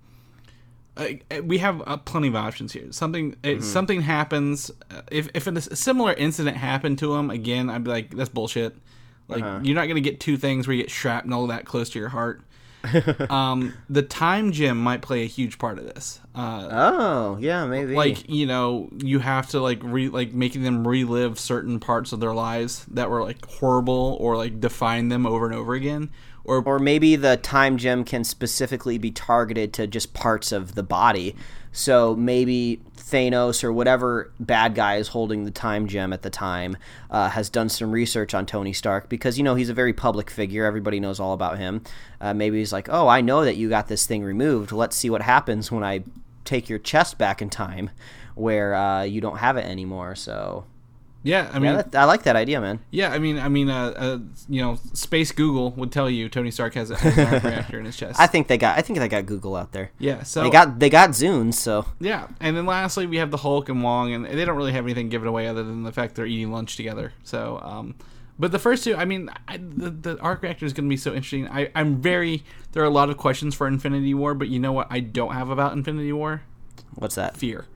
[1.45, 2.91] we have uh, plenty of options here.
[2.93, 3.63] Something Mm-hmm.
[3.63, 8.11] something happens, uh, if if a similar incident happened to him again, I'd be like,
[8.17, 8.77] that's bullshit.
[9.29, 9.61] Like Uh-huh.
[9.63, 12.43] you're not gonna get two things where you get shrapnel that close to your heart.
[13.31, 16.21] um, the time gem might play a huge part of this.
[16.37, 17.95] Uh, Oh, yeah, maybe.
[17.95, 22.21] like you know you have to like re like making them relive certain parts of
[22.21, 26.11] their lives that were like horrible or like define them over and over again
[26.47, 30.83] or or maybe the time gem can specifically be targeted to just parts of the
[30.83, 31.35] body.
[31.73, 36.79] So maybe Thanos or whatever bad guy is holding the time gem at the time
[37.11, 40.31] uh, has done some research on Tony Stark because you know he's a very public
[40.31, 40.65] figure.
[40.65, 41.83] Everybody knows all about him.
[42.21, 44.73] Uh, maybe he's like, "Oh, I know that you got this thing removed.
[44.73, 46.05] Let's see what happens when I
[46.45, 47.91] take your chest back in time,
[48.35, 50.65] where uh, you don't have it anymore." So
[51.27, 52.81] yeah i mean yeah, I like that idea, man.
[52.91, 54.19] Yeah, I mean, I mean, uh, uh,
[54.49, 57.85] you know, Space Google would tell you Tony Stark has, a, has an reactor in
[57.85, 58.21] his chest.
[58.21, 58.79] I think they got.
[58.79, 59.91] I think they got Google out there.
[59.99, 63.39] yeah, so They got they got Zunes, so yeah, and then lastly we have the
[63.39, 66.15] Hulk and Wong, and they don't really have anything given away other than the fact
[66.15, 67.13] they're eating lunch together.
[67.23, 67.95] So, um,
[68.39, 70.97] but the first two, I mean, I, the, the arc reactor is going to be
[70.97, 71.49] so interesting.
[71.49, 72.45] I, I'm very.
[72.73, 74.89] There are a lot of questions for Infinity War, but you know what?
[74.91, 76.43] I don't have about Infinity War
[76.95, 77.37] what's that?
[77.37, 77.67] fear.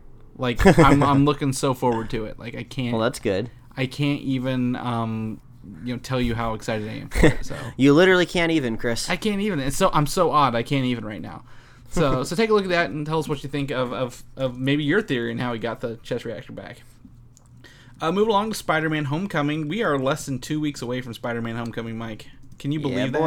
[0.41, 2.39] Like I'm, I'm looking so forward to it.
[2.39, 2.93] Like I can't.
[2.93, 3.51] Well, that's good.
[3.77, 5.41] I can't even, um,
[5.85, 7.45] you know, tell you how excited I am for it.
[7.45, 7.57] So.
[7.77, 9.09] You literally can't even, Chris.
[9.09, 9.61] I can't even.
[9.61, 10.55] It's so I'm so odd.
[10.55, 11.45] I can't even right now.
[11.91, 14.25] So so take a look at that and tell us what you think of of,
[14.37, 16.83] of maybe your theory and how he got the chest reactor back.
[18.01, 19.69] Uh, move along to Spider-Man: Homecoming.
[19.69, 21.99] We are less than two weeks away from Spider-Man: Homecoming.
[21.99, 22.29] Mike,
[22.59, 23.21] can you believe yeah, that?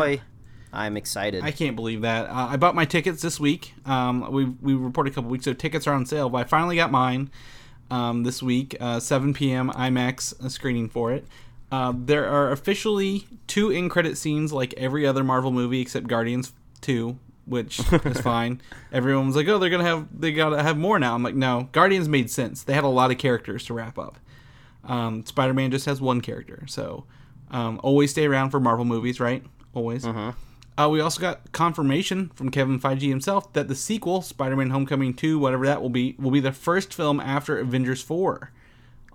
[0.73, 1.43] I'm excited.
[1.43, 2.25] I can't believe that.
[2.29, 3.73] Uh, I bought my tickets this week.
[3.85, 5.53] Um, we we reported a couple weeks ago.
[5.53, 7.29] Tickets are on sale, but I finally got mine
[7.91, 8.75] um, this week.
[8.79, 9.69] Uh, 7 p.m.
[9.71, 11.27] IMAX screening for it.
[11.71, 16.53] Uh, there are officially two in credit scenes, like every other Marvel movie except Guardians
[16.81, 18.61] Two, which is fine.
[18.91, 21.69] Everyone was like, "Oh, they're gonna have they gotta have more now." I'm like, "No,
[21.71, 22.63] Guardians made sense.
[22.63, 24.17] They had a lot of characters to wrap up.
[24.83, 27.05] Um, Spider-Man just has one character, so
[27.51, 29.43] um, always stay around for Marvel movies, right?
[29.73, 30.03] Always."
[30.77, 35.37] Uh, we also got confirmation from Kevin Feige himself that the sequel, Spider-Man: Homecoming 2,
[35.37, 38.51] whatever that will be, will be the first film after Avengers 4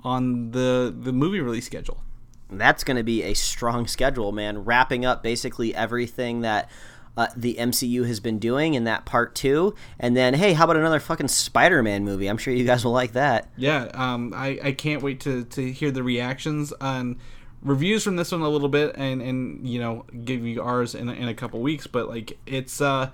[0.04, 2.02] on the the movie release schedule.
[2.50, 4.64] That's going to be a strong schedule, man.
[4.64, 6.70] Wrapping up basically everything that
[7.16, 10.76] uh, the MCU has been doing in that part two, and then hey, how about
[10.76, 12.28] another fucking Spider-Man movie?
[12.28, 13.50] I'm sure you guys will like that.
[13.56, 17.18] Yeah, um, I, I can't wait to, to hear the reactions on
[17.62, 21.08] reviews from this one a little bit, and, and you know give you ours in
[21.08, 21.86] a, in a couple weeks.
[21.86, 23.10] But like it's uh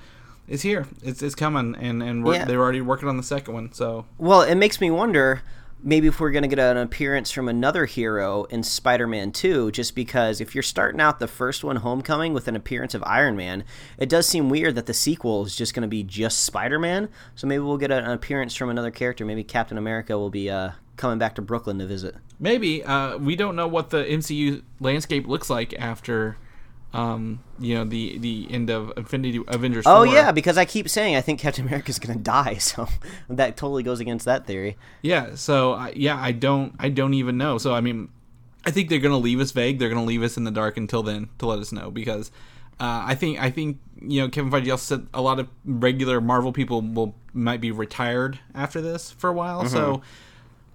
[0.49, 2.45] it's here, it's it's coming, and and we're, Yeah.
[2.45, 3.73] they're already working on the second one.
[3.73, 5.43] So Well, it makes me wonder
[5.87, 9.95] maybe if we're going to get an appearance from another hero in Spider-Man 2 just
[9.95, 13.65] because if you're starting out the first one Homecoming with an appearance of Iron Man,
[13.99, 17.11] it does seem weird that the sequel is just going to be just Spider-Man.
[17.35, 19.27] So maybe we'll get an appearance from another character.
[19.27, 22.15] Maybe Captain America will be uh, coming back to Brooklyn to visit.
[22.39, 26.37] maybe uh, we don't know what the MCU landscape looks like after.
[26.93, 29.83] Um, you know the the end of Infinity Avengers.
[29.85, 30.15] Oh 4.
[30.15, 32.87] yeah, because I keep saying I think Captain America is going to die, so
[33.29, 34.77] that totally goes against that theory.
[35.03, 37.59] Yeah, so uh, yeah, I don't, I don't even know.
[37.59, 38.11] So I mean,
[38.65, 39.81] I think they're gonna leave us vague.
[39.81, 42.31] They're gonna leave us in the dark until then to let us know because
[42.79, 46.53] uh, I think, I think you know, Kevin Feige said a lot of regular Marvel
[46.53, 49.67] people will might be retired after this for a while.
[49.67, 50.03] So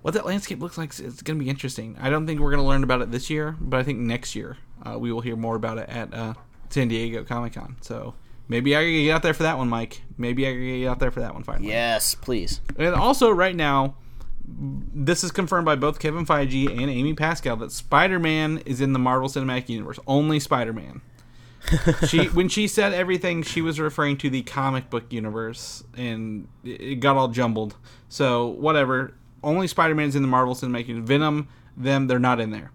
[0.02, 1.98] what that landscape looks like is gonna be interesting.
[2.00, 4.58] I don't think we're gonna learn about it this year, but I think next year
[4.84, 6.34] uh, we will hear more about it at uh,
[6.70, 7.78] San Diego Comic Con.
[7.82, 8.16] So.
[8.52, 10.02] Maybe I can get out there for that one, Mike.
[10.18, 11.68] Maybe I can get out there for that one finally.
[11.68, 12.62] Yes, please.
[12.80, 13.94] And also, right now,
[14.48, 18.94] this is confirmed by both Kevin Feige and Amy Pascal that Spider Man is in
[18.94, 20.00] the Marvel Cinematic Universe.
[20.08, 21.02] Only Spider Man.
[22.08, 27.00] she when she said everything, she was referring to the comic book universe, and it
[27.00, 27.76] got all jumbled.
[28.08, 29.14] So whatever.
[29.44, 31.08] Only Spider-Man's in the Marvel Cinematic Universe.
[31.08, 32.72] Venom, them, they're not in there.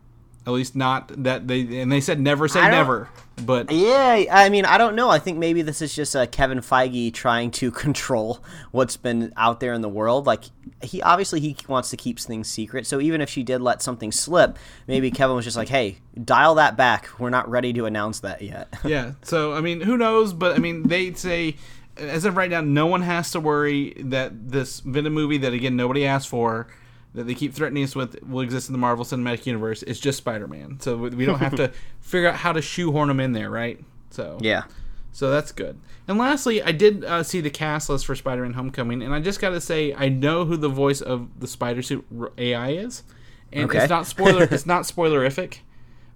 [0.46, 1.80] At least not that they.
[1.80, 3.08] And they said never say never.
[3.46, 5.08] But Yeah, I mean, I don't know.
[5.08, 9.60] I think maybe this is just uh, Kevin Feige trying to control what's been out
[9.60, 10.26] there in the world.
[10.26, 10.44] Like
[10.82, 12.86] he obviously he wants to keep things secret.
[12.86, 16.56] So even if she did let something slip, maybe Kevin was just like, "Hey, dial
[16.56, 17.08] that back.
[17.18, 19.12] We're not ready to announce that yet." yeah.
[19.22, 20.34] So I mean, who knows?
[20.34, 21.56] But I mean, they'd say
[21.96, 25.76] as of right now, no one has to worry that this Venom movie that again
[25.76, 26.66] nobody asked for.
[27.14, 29.84] That they keep threatening us with will exist in the Marvel Cinematic Universe.
[29.84, 31.70] It's just Spider-Man, so we don't have to
[32.00, 33.78] figure out how to shoehorn him in there, right?
[34.10, 34.64] So yeah.
[35.12, 35.78] So that's good.
[36.08, 39.38] And lastly, I did uh, see the cast list for Spider-Man: Homecoming, and I just
[39.40, 42.04] got to say, I know who the voice of the Spider Suit
[42.36, 43.04] AI is,
[43.52, 43.78] and Okay.
[43.78, 44.42] it's not spoiler.
[44.50, 45.58] it's not spoilerific,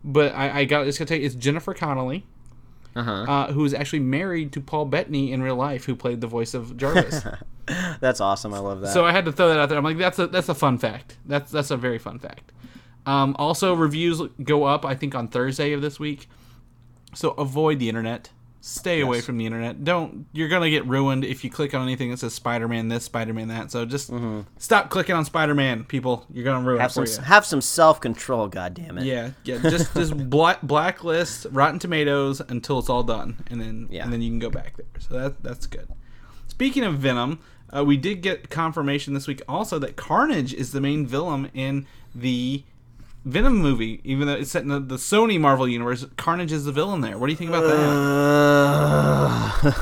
[0.03, 2.27] but I, I got just gonna tell you, it's Jennifer Connelly,
[2.99, 3.11] Uh-huh.
[3.33, 6.55] uh, who is actually married to Paul Bettany in real life, who played the voice
[6.55, 7.25] of Jarvis.
[8.01, 8.53] That's awesome.
[8.55, 8.93] I love that.
[8.93, 9.77] so I had to throw that out there.
[9.79, 11.19] I'm like, that's a that's a fun fact.
[11.27, 12.51] That's that's a very fun fact.
[13.05, 14.85] Um, also, reviews go up.
[14.87, 16.29] I think on Thursday of this week.
[17.15, 18.31] So avoid the internet.
[18.61, 19.85] Stay away from the internet.
[19.85, 20.27] Don't.
[20.33, 23.71] You're gonna get ruined if you click on anything that says Spider-Man this, Spider-Man that.
[23.71, 24.11] So just
[24.59, 26.27] stop clicking on Spider-Man, people.
[26.33, 27.19] You're gonna ruin have some you.
[27.23, 28.49] have some self control.
[28.49, 29.05] God damn it.
[29.05, 29.59] Yeah, yeah.
[29.59, 34.03] Just just black, blacklist Rotten Tomatoes until it's all done, and then Yeah.
[34.05, 34.87] and then you can go back there.
[34.99, 35.89] So that that's good.
[36.49, 37.39] Speaking of Venom,
[37.75, 41.87] uh, we did get confirmation this week also that Carnage is the main villain in
[42.15, 42.65] the
[43.29, 44.01] Venom movie.
[44.05, 47.19] Even though it's set in the, the Sony Marvel universe, Carnage is the villain there.
[47.19, 47.75] What do you think about that?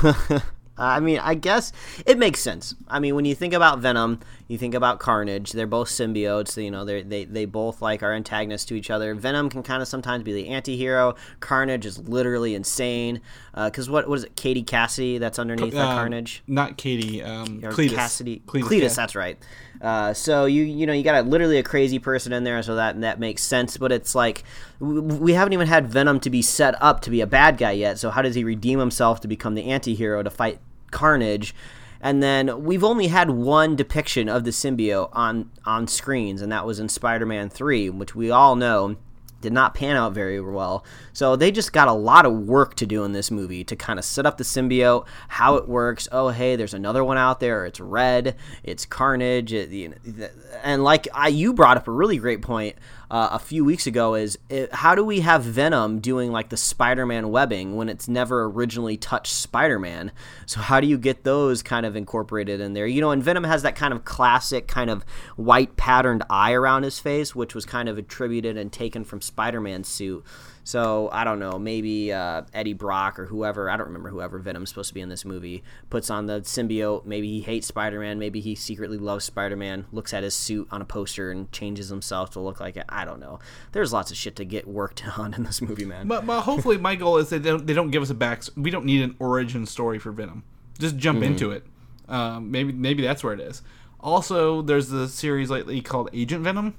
[0.09, 0.39] Uh,
[0.79, 1.71] I mean, I guess
[2.05, 2.75] it makes sense.
[2.87, 5.51] I mean, when you think about Venom, you think about Carnage.
[5.53, 6.61] They're both symbiotes.
[6.63, 9.15] You know, they they they both like are antagonists to each other.
[9.15, 11.15] Venom can kind of sometimes be the anti-hero.
[11.39, 13.21] Carnage is literally insane.
[13.55, 14.35] Because what what is it?
[14.35, 16.43] Katie Cassidy that's underneath that Uh, Carnage.
[16.45, 17.23] Not Katie.
[17.23, 17.95] Um, Cletus.
[17.95, 18.87] Cassidy, Cletus, Cletus, yeah.
[18.89, 19.39] that's right.
[19.81, 22.75] Uh, so you you know you got a, literally a crazy person in there, so
[22.75, 23.77] that that makes sense.
[23.77, 24.43] But it's like
[24.79, 27.99] we haven't even had Venom to be set up to be a bad guy yet.
[27.99, 30.59] So how does he redeem himself to become the anti-hero to fight
[30.91, 31.53] Carnage?
[31.99, 36.65] And then we've only had one depiction of the symbiote on on screens, and that
[36.65, 38.97] was in Spider-Man Three, which we all know
[39.41, 40.85] did not pan out very well.
[41.13, 43.99] So they just got a lot of work to do in this movie to kind
[43.99, 46.07] of set up the symbiote, how it works.
[46.11, 47.65] Oh, hey, there's another one out there.
[47.65, 48.35] It's Red.
[48.63, 49.53] It's Carnage.
[49.53, 50.29] It, you know,
[50.63, 52.75] and like I, you brought up a really great point
[53.09, 56.57] uh, a few weeks ago is it, how do we have Venom doing like the
[56.57, 60.11] Spider-Man webbing when it's never originally touched Spider-Man?
[60.45, 62.87] So how do you get those kind of incorporated in there?
[62.87, 65.03] You know, and Venom has that kind of classic kind of
[65.35, 69.87] white patterned eye around his face, which was kind of attributed and taken from Spider-Man's
[69.87, 70.25] suit.
[70.67, 74.67] So I don't know, maybe uh, Eddie Brock or whoever I don't remember whoever Venom's
[74.67, 77.05] supposed to be in this movie puts on the symbiote.
[77.05, 78.19] Maybe he hates Spider-Man.
[78.19, 79.85] Maybe he secretly loves Spider-Man.
[79.93, 82.83] Looks at his suit on a poster and changes himself to look like it.
[82.89, 83.39] I don't know.
[83.71, 86.05] There's lots of shit to get worked on in this movie, man.
[86.05, 88.43] But, but hopefully, my goal is that they don't, they don't give us a back.
[88.57, 90.43] We don't need an origin story for Venom.
[90.79, 91.31] Just jump Mm-hmm.
[91.31, 91.65] into it.
[92.09, 93.61] Um, maybe maybe that's where it is.
[94.01, 96.75] Also, there's the series lately called Agent Venom,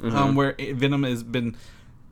[0.00, 0.16] Mm-hmm.
[0.16, 1.56] um, where Venom has been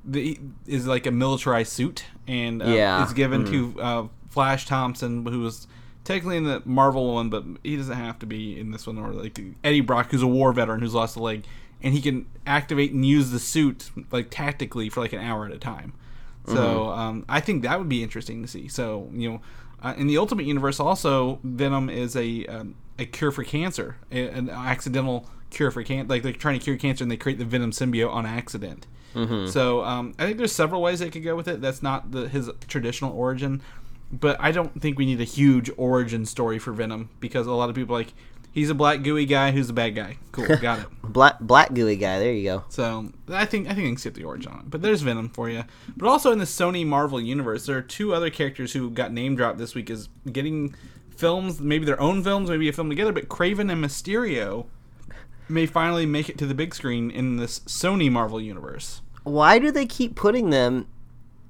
[0.07, 3.03] the, is like a militarized suit, and uh, Yeah.
[3.03, 3.73] it's given Mm-hmm.
[3.75, 5.67] to uh, Flash Thompson, who was
[6.05, 8.99] technically in the Marvel one, but he doesn't have to be in this one.
[8.99, 11.45] Or like Eddie Brock, who's a war veteran who's lost a leg,
[11.83, 15.53] and he can activate and use the suit like tactically for like an hour at
[15.53, 15.93] a time.
[16.47, 17.01] So Mm-hmm.
[17.01, 18.69] um, I think that would be interesting to see.
[18.69, 19.41] So you know,
[19.83, 24.49] uh, in the Ultimate Universe, also Venom is a um, a cure for cancer, an
[24.49, 26.09] accidental cure for cancer.
[26.09, 28.87] Like they're trying to cure cancer, and they create the Venom symbiote on accident.
[29.15, 29.49] Mm-hmm.
[29.49, 31.61] So um, I think there's several ways they could go with it.
[31.61, 33.63] That's not the, his traditional origin,
[34.13, 37.71] but I don't think we need a huge origin story for Venom because a lot
[37.71, 38.13] of people are like
[38.53, 40.17] he's a black gooey guy who's a bad guy.
[40.33, 40.87] Cool, got it.
[41.03, 42.19] Black black gooey guy.
[42.19, 42.65] There you go.
[42.69, 44.71] So I think I think I can skip the origin on it.
[44.71, 45.65] But there's Venom for you.
[45.97, 49.37] But also in the Sony Marvel universe, there are two other characters who got name
[49.37, 50.75] dropped this week as getting
[51.17, 53.13] films, maybe their own films, maybe a film together.
[53.13, 54.67] But Kraven and Mysterio
[55.49, 59.01] may finally make it to the big screen in this Sony Marvel universe.
[59.23, 60.87] why do they keep putting them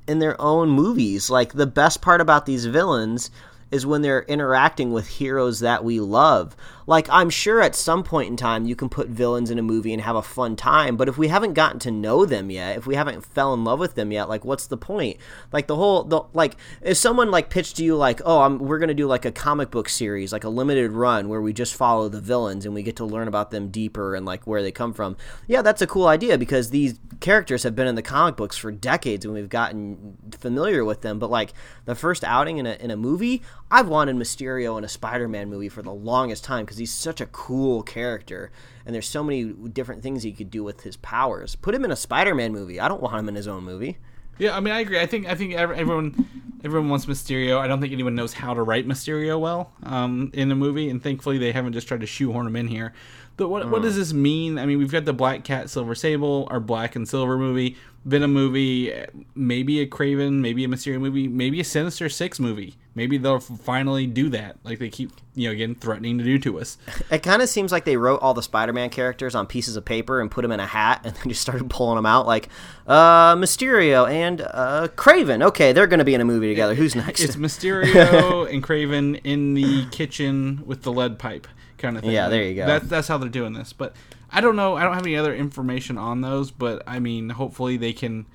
[0.07, 1.28] in their own movies?
[1.30, 3.30] Like the best part about these villains
[3.70, 6.56] is when they're interacting with heroes that we love.
[6.86, 9.92] Like, I'm sure at some point in time you can put villains in a movie
[9.92, 12.86] and have a fun time, but if we haven't gotten to know them yet, if
[12.86, 15.16] we haven't fell in love with them yet, like, what's the point?
[15.52, 18.78] Like, the whole, the, like, if someone, like, pitched to you, like, oh, I'm, we're
[18.78, 21.74] going to do, like, a comic book series, like a limited run where we just
[21.74, 24.70] follow the villains and we get to learn about them deeper and, like, where they
[24.70, 25.16] come from,
[25.48, 28.70] yeah, that's a cool idea because these characters have been in the comic books for
[28.70, 31.52] decades and we've gotten familiar with them, but, like,
[31.84, 35.68] the first outing in a, in a movie, I've wanted Mysterio in a Spider-Man movie
[35.68, 38.52] for the longest time because he's such a cool character,
[38.84, 41.56] and there's so many different things he could do with his powers.
[41.56, 42.78] Put him in a Spider-Man movie.
[42.78, 43.98] I don't want him in his own movie.
[44.38, 45.00] Yeah, I mean, I agree.
[45.00, 46.28] I think I think everyone
[46.62, 47.58] everyone wants Mysterio.
[47.58, 51.02] I don't think anyone knows how to write Mysterio well um, in a movie, and
[51.02, 52.92] thankfully they haven't just tried to shoehorn him in here.
[53.36, 53.70] But what mm.
[53.70, 54.58] what does this mean?
[54.58, 58.32] I mean, we've got the Black Cat, Silver Sable, our Black and Silver movie, Venom
[58.32, 58.92] movie,
[59.34, 64.07] maybe a Kraven, maybe a Mysterio movie, maybe a Sinister Six movie maybe they'll finally
[64.07, 64.57] do that.
[64.64, 66.78] Like they keep you know again threatening to do to us.
[67.11, 70.20] It kind of seems like they wrote all the spider-man characters on pieces of paper
[70.20, 72.49] and put them in a hat and then just started pulling them out like
[72.88, 75.44] uh mysterio and uh kraven.
[75.44, 76.74] Okay they're gonna be in a movie together.
[76.74, 77.20] Who's next?
[77.20, 81.47] It's mysterio and kraven in the kitchen with the lead pipe
[81.78, 82.12] kind of thing.
[82.12, 82.66] Yeah there you go.
[82.66, 83.72] That's, that's how they're doing this.
[83.72, 83.94] But
[84.30, 84.76] i don't know.
[84.76, 88.26] I don't have any other information on those but i mean hopefully they can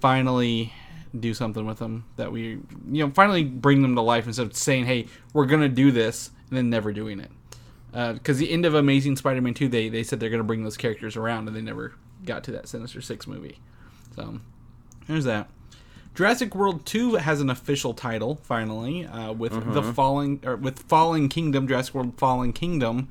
[0.00, 0.72] finally
[1.20, 2.42] do something with them that we
[2.90, 6.30] you know finally bring them to life instead of saying hey we're gonna do this
[6.48, 7.30] and then never doing it.
[7.92, 10.76] Because uh, the end of amazing spider-man 2 they, they said they're gonna bring those
[10.76, 11.94] characters around and they never
[12.24, 13.60] got to that sinister six movie.
[14.14, 14.40] So
[15.06, 15.48] there's that.
[16.14, 19.72] Jurassic World 2 has an official title finally uh, with mm-hmm.
[19.74, 23.08] the falling or with Fallen Kingdom Jurassic World Fallen Kingdom.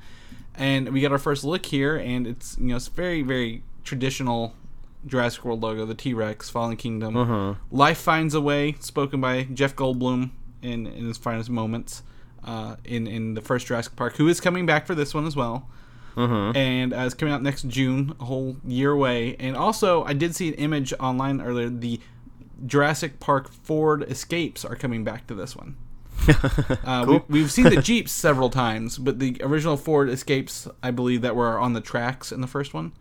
[0.56, 4.54] And we got our first look here and it's you know it's very very traditional
[5.06, 7.16] Jurassic World logo, the T Rex, Fallen Kingdom.
[7.16, 7.54] Uh-huh.
[7.70, 10.30] Life Finds a Way, spoken by Jeff Goldblum
[10.62, 12.02] in, in his finest moments
[12.44, 15.36] uh, in, in the first Jurassic Park, who is coming back for this one as
[15.36, 15.68] well.
[16.16, 16.52] Uh-huh.
[16.54, 19.36] And uh, it's coming out next June, a whole year away.
[19.38, 21.68] And also, I did see an image online earlier.
[21.68, 22.00] The
[22.64, 25.76] Jurassic Park Ford Escapes are coming back to this one.
[26.84, 27.24] uh, cool.
[27.28, 31.36] we, have seen the Jeeps several times, but the original Ford Escapes, I believe, that
[31.36, 32.92] were on the tracks in the first one,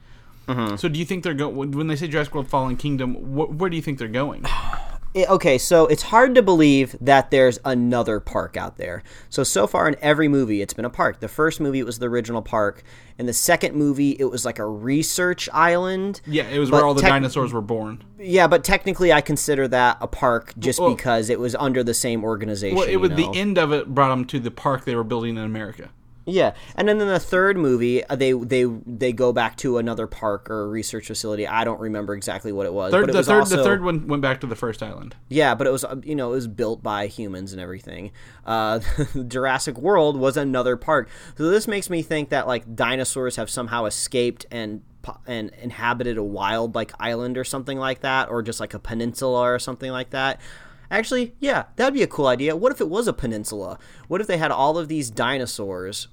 [0.47, 0.75] Mm-hmm.
[0.75, 3.15] So do you think they're going when they say Jurassic World Fallen Kingdom?
[3.15, 4.45] Wh- where do you think they're going?
[5.15, 9.01] okay, so it's hard to believe that there's another park out there.
[9.29, 11.19] So so far in every movie, it's been a park.
[11.19, 12.83] The first movie it was the original park.
[13.17, 16.21] and the second movie, it was like a research island.
[16.25, 18.03] Yeah, it was where all the dinosaurs were born.
[18.19, 21.93] Yeah, but technically, I consider that a park just well, because it was under the
[21.93, 22.77] same organization.
[22.77, 23.15] Well, it was know?
[23.15, 25.89] the end of it brought them to the park they were building in America.
[26.27, 30.07] Yeah, and then in the third movie, uh, they they they go back to another
[30.07, 31.47] park or research facility.
[31.47, 32.91] I don't remember exactly what it was.
[32.91, 35.15] Third, it the was third, also, the third one went back to the first island.
[35.29, 38.11] Yeah, but it was uh, you know it was built by humans and everything.
[38.43, 38.79] Uh,
[39.27, 43.85] Jurassic World was another park, so this makes me think that like dinosaurs have somehow
[43.85, 44.81] escaped and
[45.27, 49.41] and inhabited a wild like island or something like that, or just like a peninsula
[49.41, 50.41] or something like that.
[50.89, 52.55] Actually, yeah, that'd be a cool idea.
[52.55, 53.77] What if it was a peninsula?
[54.07, 56.07] What if they had all of these dinosaurs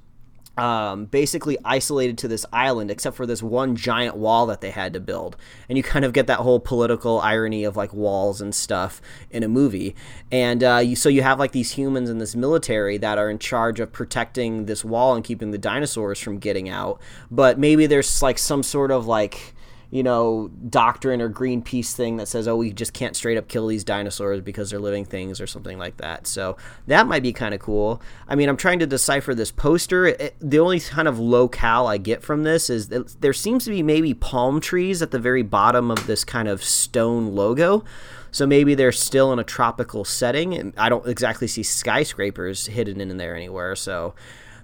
[0.57, 4.93] um, basically isolated to this island, except for this one giant wall that they had
[4.93, 5.37] to build.
[5.69, 9.01] And you kind of get that whole political irony of like walls and stuff
[9.31, 9.95] in a movie.
[10.31, 13.39] And uh, you, so you have like these humans and this military that are in
[13.39, 17.01] charge of protecting this wall and keeping the dinosaurs from getting out.
[17.31, 19.55] But maybe there's like some sort of like
[19.93, 23.67] you know, doctrine or Greenpeace thing that says, oh, we just can't straight up kill
[23.67, 26.27] these dinosaurs because they're living things or something like that.
[26.27, 28.01] So that might be kind of cool.
[28.27, 30.07] I mean, I'm trying to decipher this poster.
[30.07, 33.71] It, the only kind of locale I get from this is that there seems to
[33.71, 37.85] be maybe palm trees at the very bottom of this kind of stone logo.
[38.31, 42.99] So maybe they're still in a tropical setting, and I don't exactly see skyscrapers hidden
[42.99, 43.77] in there anywhere.
[43.77, 44.15] So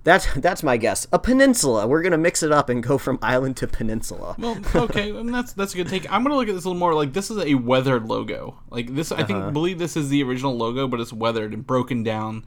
[0.09, 1.07] that's that's my guess.
[1.13, 1.87] A peninsula.
[1.87, 4.37] We're gonna mix it up and go from island to peninsula.
[4.39, 6.11] Well, okay, and that's that's a good take.
[6.11, 8.59] I'm gonna look at this a little more like this is a weathered logo.
[8.71, 9.51] Like this, I think uh-huh.
[9.51, 12.45] believe this is the original logo, but it's weathered and broken down.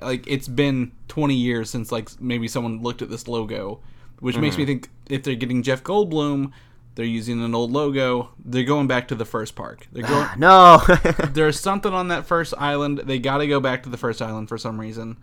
[0.00, 3.80] Like it's been 20 years since like maybe someone looked at this logo,
[4.20, 4.42] which mm-hmm.
[4.42, 4.72] makes me mm-hmm.
[4.72, 6.52] think if they're getting Jeff Goldblum,
[6.94, 8.30] they're using an old logo.
[8.44, 9.86] They're going back to the first park.
[9.92, 10.28] They're going.
[10.38, 10.82] no,
[11.32, 12.98] there's something on that first island.
[13.04, 15.16] They got to go back to the first island for some reason.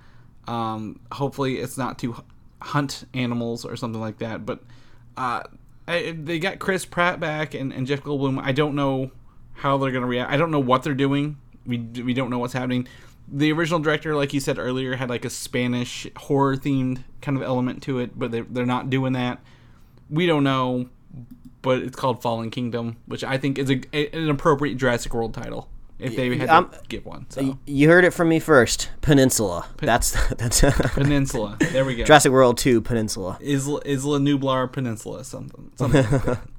[0.49, 2.23] Um, hopefully, it's not to
[2.61, 4.45] hunt animals or something like that.
[4.45, 4.63] But
[5.15, 5.43] uh,
[5.87, 8.41] I, they got Chris Pratt back and, and Jeff Goldblum.
[8.43, 9.11] I don't know
[9.53, 10.31] how they're going to react.
[10.31, 11.37] I don't know what they're doing.
[11.65, 12.87] We we don't know what's happening.
[13.31, 17.43] The original director, like you said earlier, had like a Spanish horror themed kind of
[17.43, 19.39] element to it, but they, they're not doing that.
[20.09, 20.89] We don't know,
[21.61, 25.69] but it's called Fallen Kingdom, which I think is a, an appropriate Jurassic World title.
[25.99, 27.25] If they had Um, to give one.
[27.29, 28.89] So You heard it from me first.
[29.01, 29.67] Peninsula.
[29.77, 30.61] That's that's
[30.93, 31.57] Peninsula.
[31.59, 32.03] There we go.
[32.05, 33.37] Jurassic World Two Peninsula.
[33.41, 36.39] Isla, Isla Nublar Peninsula, something, something like that.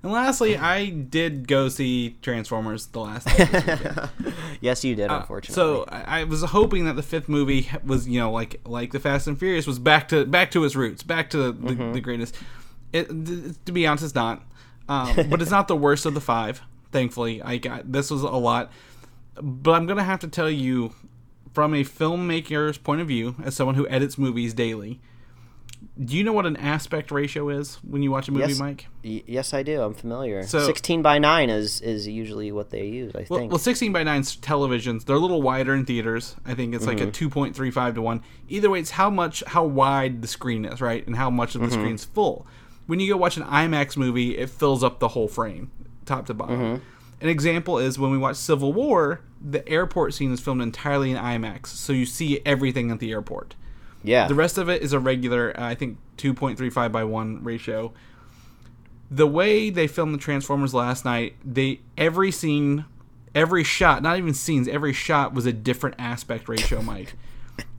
[0.00, 3.26] And lastly, I did go see Transformers the last.
[4.60, 5.10] Yes, you did.
[5.10, 5.54] Unfortunately.
[5.54, 9.00] So I, I was hoping that the fifth movie was, you know, like like the
[9.00, 11.92] Fast and Furious was back to back to its roots, back to the, Mm-hmm.
[11.94, 12.36] the greatest.
[12.92, 14.42] It, th- to be honest, it's not.
[14.88, 16.62] Um, but it's not the worst of the five.
[16.92, 18.70] Thankfully, I got this was a lot.
[19.42, 20.94] But I'm gonna have to tell you,
[21.52, 25.00] from a filmmaker's point of view, as someone who edits movies daily,
[26.02, 28.86] do you know what an aspect ratio is when you watch a movie, yes, Mike?
[29.04, 29.80] y- yes, I do.
[29.82, 30.42] I'm familiar.
[30.44, 33.12] So- Sixteen by nine is is usually what they use.
[33.14, 33.52] I Well, think.
[33.52, 36.36] well, 16 by 9 televisions, they're a little wider in theaters.
[36.46, 37.28] I think it's like a mm-hmm.
[37.28, 38.22] 2.35 to 1.
[38.48, 41.06] Either way, it's how much, how wide the screen is, right?
[41.06, 41.76] And how much of the mm-hmm.
[41.76, 42.46] screen's full.
[42.86, 45.70] When you go watch an IMAX movie, it fills up the whole frame,
[46.06, 46.58] top to bottom.
[46.58, 46.84] Mm-hmm.
[47.20, 51.16] An example is when we watch Civil War, the airport scene is filmed entirely in
[51.16, 53.54] IMAX, so you see everything at the airport.
[54.04, 54.28] yeah.
[54.28, 57.92] The rest of it is a regular, uh, I think, 2.35 by 1 ratio.
[59.10, 62.84] The way they filmed the Transformers last night, they every scene,
[63.34, 67.14] every shot, not even scenes, every shot was a different aspect ratio, Mike.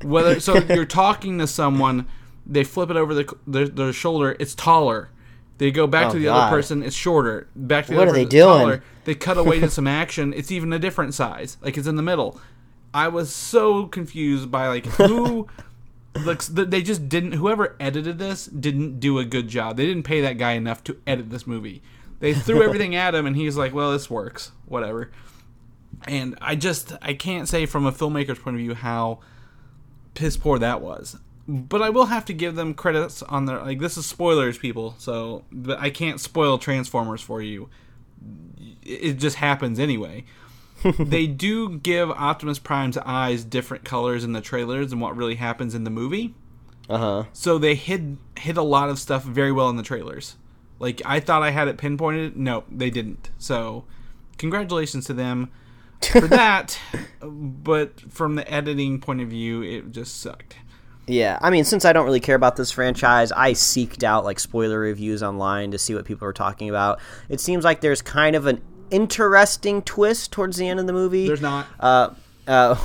[0.03, 2.07] Whether so you're talking to someone,
[2.45, 5.09] they flip it over the, their, their shoulder, it's taller.
[5.59, 6.47] They go back Oh, to the God.
[6.47, 7.47] other person, it's shorter.
[7.55, 8.57] Back to the What other are they person, doing?
[8.59, 8.83] taller.
[9.05, 10.33] They cut away to some action.
[10.33, 11.57] It's even a different size.
[11.61, 12.39] Like it's in the middle.
[12.93, 15.47] I was so confused by like who
[16.25, 19.77] looks they just didn't whoever edited this didn't do a good job.
[19.77, 21.83] They didn't pay that guy enough to edit this movie.
[22.19, 24.51] They threw everything at him and he's like, "Well, this works.
[24.65, 25.11] Whatever."
[26.07, 29.19] And I just I can't say from a filmmaker's point of view how
[30.15, 31.17] piss poor that was.
[31.51, 34.95] But I will have to give them credits on their like this is spoilers people.
[34.97, 37.69] So, but I can't spoil Transformers for you.
[38.83, 40.25] It just happens anyway
[40.99, 45.75] they do give Optimus Prime's eyes different colors in the trailers than what really happens
[45.75, 46.33] in the movie.
[46.89, 47.23] Uh huh.
[47.33, 50.35] So they hid hid a lot of stuff very well in the trailers.
[50.79, 52.37] Like I thought I had it pinpointed.
[52.37, 53.29] No, they didn't.
[53.37, 53.85] So
[54.37, 55.51] congratulations to them
[56.01, 56.79] for that.
[57.21, 60.55] but from the editing point of view, it just sucked.
[61.09, 64.39] Yeah, I mean, since I don't really care about this franchise, I seeked out like
[64.39, 66.99] spoiler reviews online to see what people are talking about.
[67.29, 71.25] It seems like there's kind of an interesting twist towards the end of the movie.
[71.25, 71.65] There's not.
[71.79, 72.11] Uh,
[72.47, 72.75] uh,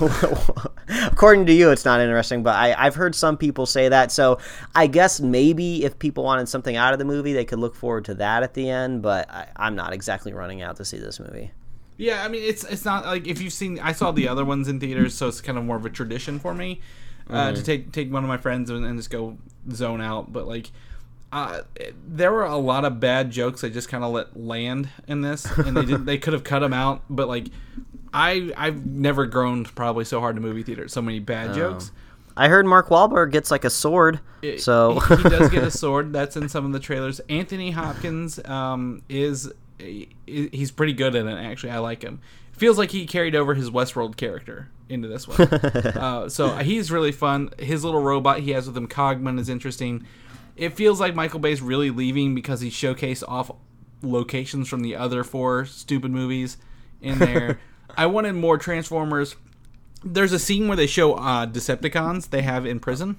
[1.12, 4.10] according to you, it's not interesting, but I, I've heard some people say that.
[4.10, 4.38] So
[4.74, 8.06] I guess maybe if people wanted something out of the movie, they could look forward
[8.06, 9.02] to that at the end.
[9.02, 11.52] But I, I'm not exactly running out to see this movie.
[11.96, 14.66] Yeah, I mean it's it's not like if you've seen I saw the other ones
[14.66, 16.80] in theaters, so it's kind of more of a tradition for me
[17.30, 19.36] uh, to take take one of my friends and, and just go
[19.72, 20.32] zone out.
[20.32, 20.70] But like,
[21.32, 21.62] uh,
[22.06, 25.44] there were a lot of bad jokes I just kind of let land in this,
[25.58, 27.02] and they did they could have cut them out.
[27.10, 27.48] But like,
[28.12, 30.88] I I've never groaned probably so hard in a movie theater.
[30.88, 31.90] So many bad jokes.
[32.36, 35.70] I heard Mark Wahlberg gets like a sword, It- so he, he does get a
[35.70, 36.12] sword.
[36.12, 37.20] That's in some of the trailers.
[37.28, 41.40] Anthony Hopkins um, is he- he's pretty good in it.
[41.40, 42.20] Actually, I like him.
[42.52, 45.40] Feels like he carried over his Westworld character into this one.
[45.48, 47.50] uh, so he's really fun.
[47.58, 50.06] His little robot he has with him, Cogman, is interesting.
[50.56, 53.50] It feels like Michael Bay's really leaving because he showcased off
[54.02, 56.56] locations from the other four stupid movies
[57.00, 57.58] in there.
[57.96, 59.36] I wanted more Transformers.
[60.04, 63.16] There's a scene where they show uh, Decepticons they have in prison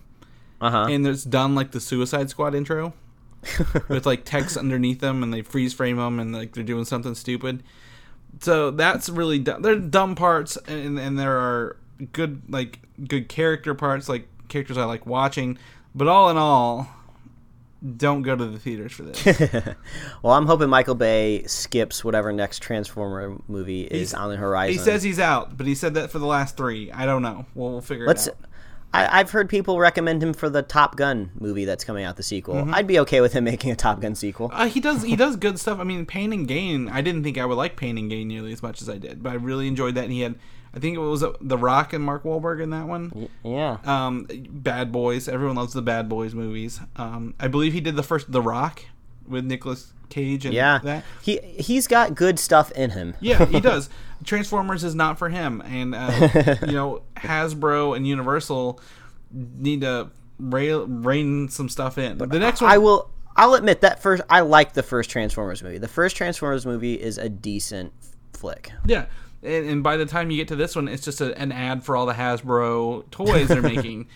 [0.62, 0.86] uh huh.
[0.90, 2.94] and it's done like the Suicide Squad intro
[3.90, 7.14] with like text underneath them, and they freeze frame them, and like they're doing something
[7.14, 7.62] stupid.
[8.42, 9.62] So that's really dumb.
[9.62, 11.78] There are dumb parts, and and there are
[12.12, 15.58] good like good character parts, like characters I like watching.
[15.94, 16.90] But all in all,
[17.98, 19.24] don't go to the theaters for this.
[20.24, 24.74] well, I'm hoping Michael Bay skips whatever next Transformer movie is on the horizon.
[24.78, 26.92] he says he's out, but he said that for the last three.
[26.92, 27.46] I don't know.
[27.54, 28.28] We'll, we'll figure Let's.
[28.28, 28.50] it out.
[28.96, 32.24] I, I've heard people recommend him for the Top Gun movie that's coming out, the
[32.24, 32.56] sequel.
[32.56, 32.74] Mm-hmm.
[32.74, 34.50] I'd be okay with him making a Top Gun sequel.
[34.54, 35.80] Uh, he does he does good stuff.
[35.80, 36.90] I mean, Pain and Gain.
[36.90, 39.22] I didn't think I would like Pain and Gain nearly as much as I did,
[39.24, 40.06] but I really enjoyed that.
[40.06, 40.36] And he had,
[40.74, 43.30] I think it was uh, The Rock and Mark Wahlberg in that one.
[43.44, 43.78] Yeah.
[43.86, 45.28] Um, Bad Boys.
[45.28, 46.80] Everyone loves the Bad Boys movies.
[46.96, 48.84] Um, I believe he did the first The Rock
[49.28, 50.80] with Nicolas Cage and Yeah.
[50.84, 51.04] that.
[51.22, 53.16] He he's got good stuff in him.
[53.20, 53.90] Yeah, he does.
[54.26, 58.80] Transformers is not for him, and uh, you know Hasbro and Universal
[59.32, 60.10] need to
[60.40, 62.18] rail, rein some stuff in.
[62.18, 63.10] The next one, I will.
[63.36, 64.24] I'll admit that first.
[64.30, 65.78] I like the first Transformers movie.
[65.78, 67.92] The first Transformers movie is a decent
[68.34, 68.72] flick.
[68.86, 69.06] Yeah.
[69.44, 71.84] And, and by the time you get to this one, it's just a, an ad
[71.84, 74.08] for all the Hasbro toys they're making.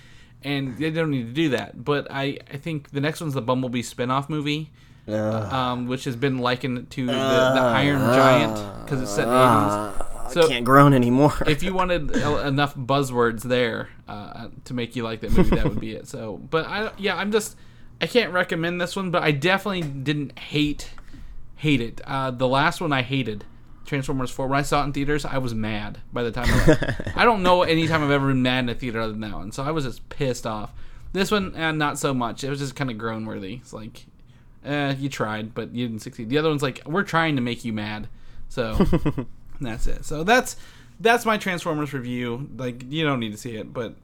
[0.41, 1.83] And they don't need to do that.
[1.83, 4.71] But I, I think the next one's the Bumblebee spin off movie,
[5.11, 9.35] um, which has been likened to the, the Iron Giant because it's set in the
[9.35, 10.05] 80s.
[10.31, 11.33] So Can't groan anymore.
[11.47, 15.79] if you wanted enough buzzwords there uh, to make you like that movie, that would
[15.79, 16.07] be it.
[16.07, 17.57] So, but I yeah, I'm just
[17.99, 20.91] I can't recommend this one, but I definitely didn't hate
[21.55, 22.01] hate it.
[22.05, 23.43] Uh, the last one I hated,
[23.85, 24.47] Transformers Four.
[24.47, 26.45] When I saw it in theaters, I was mad by the time.
[26.47, 27.01] I, left.
[27.17, 29.33] I don't know any time I've ever been mad in a theater other than that
[29.33, 30.73] one, so I was just pissed off.
[31.11, 32.43] This one, uh, not so much.
[32.43, 33.55] It was just kind of groan worthy.
[33.55, 34.05] It's like,
[34.63, 36.29] eh, you tried, but you didn't succeed.
[36.29, 38.07] The other one's like, we're trying to make you mad,
[38.47, 38.73] so
[39.61, 40.05] that's it.
[40.05, 40.55] So that's
[40.99, 42.49] that's my Transformers review.
[42.57, 43.95] Like, you don't need to see it, but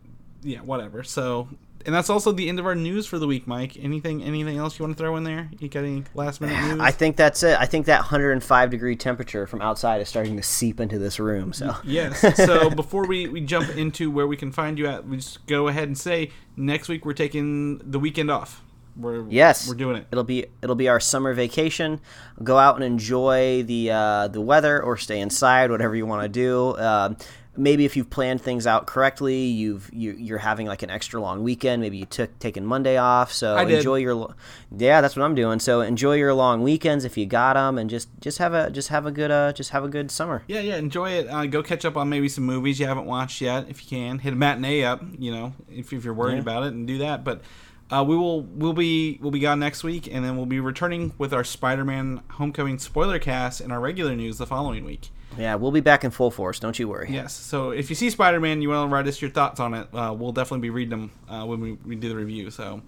[0.44, 1.03] yeah, whatever.
[1.03, 1.49] So,
[1.86, 3.77] and that's also the end of our news for the week, Mike.
[3.77, 5.49] Anything, anything else you want to throw in there?
[5.60, 6.80] You got any last minute news?
[6.80, 7.60] I think that's it.
[7.60, 11.52] I think that 105 degree temperature from outside is starting to seep into this room.
[11.52, 12.22] So Yes.
[12.38, 15.68] So before we, we jump into where we can find you at, we just go
[15.68, 18.61] ahead and say next week we're taking the weekend off.
[18.98, 20.08] We're yes, we're doing it.
[20.12, 22.00] It'll be it'll be our summer vacation.
[22.44, 26.30] Go out and enjoy the uh, the weather, or stay inside, whatever you want to
[26.30, 26.78] do.
[26.78, 27.18] Um,
[27.58, 31.44] maybe if you've planned things out correctly, you've you, you're having like an extra long
[31.44, 31.82] weekend.
[31.82, 34.34] Maybe you took taken Monday off, so enjoy your.
[34.78, 35.60] Yeah, that's what I'm doing.
[35.60, 38.88] So enjoy your long weekends if you got them, and just just have a just
[38.90, 40.44] have a good uh just have a good summer.
[40.48, 41.28] Yeah, yeah, enjoy it.
[41.28, 44.20] Uh, go catch up on maybe some movies you haven't watched yet, if you can.
[44.20, 46.40] Hit a matinee up, you know, if, if you're worried Yeah.
[46.42, 47.24] about it, and do that.
[47.26, 47.42] But
[47.91, 51.14] uh, we will we'll be we'll be gone next week, and then we'll be returning
[51.18, 55.10] with our Spider-Man Homecoming spoiler cast and our regular news the following week.
[55.38, 56.60] Yeah, we'll be back in full force.
[56.60, 57.10] Don't you worry.
[57.12, 57.34] Yes.
[57.34, 59.88] So if you see Spider-Man, you want to write us your thoughts on it.
[59.94, 62.49] Uh, we'll definitely be reading them uh, when we, we do the review.
[62.49, 62.82] So,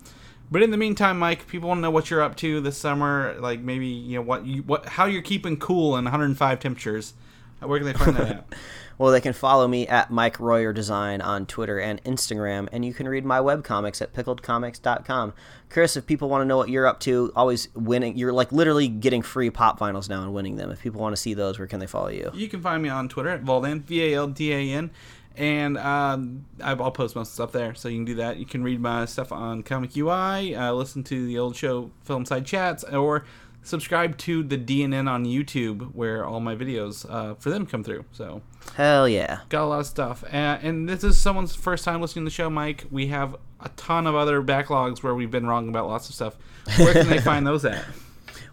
[0.49, 3.35] but in the meantime, Mike, people want to know what you're up to this summer.
[3.39, 7.13] Like maybe you know what you what how you're keeping cool in 105 temperatures.
[7.59, 8.45] Where can they find that at?
[8.97, 12.95] Well, they can follow me at Mike Royer Design on Twitter and Instagram, and you
[12.95, 15.33] can read my webcomics at pickledcomics.com.
[15.69, 18.87] Chris, if people want to know what you're up to, always winning, you're like literally
[18.87, 20.71] getting free pop vinyls now and winning them.
[20.71, 22.31] If people want to see those, where can they follow you?
[22.33, 24.89] You can find me on Twitter at Valdan, V A L D A N,
[25.35, 28.37] and um, I'll post most stuff there, so you can do that.
[28.37, 32.25] You can read my stuff on Comic UI, uh, listen to the old show Film
[32.25, 33.25] Side Chats, or
[33.67, 38.05] subscribe to the DNN on YouTube, where all my videos uh, for them come through.
[38.11, 38.41] So
[38.75, 39.41] Hell yeah.
[39.49, 40.23] got a lot of stuff.
[40.23, 42.85] Uh, and this is someone's first time listening to the show, Mike.
[42.89, 46.37] We have a ton of other backlogs where we've been wrong about lots of stuff.
[46.77, 47.85] Where can they find those at?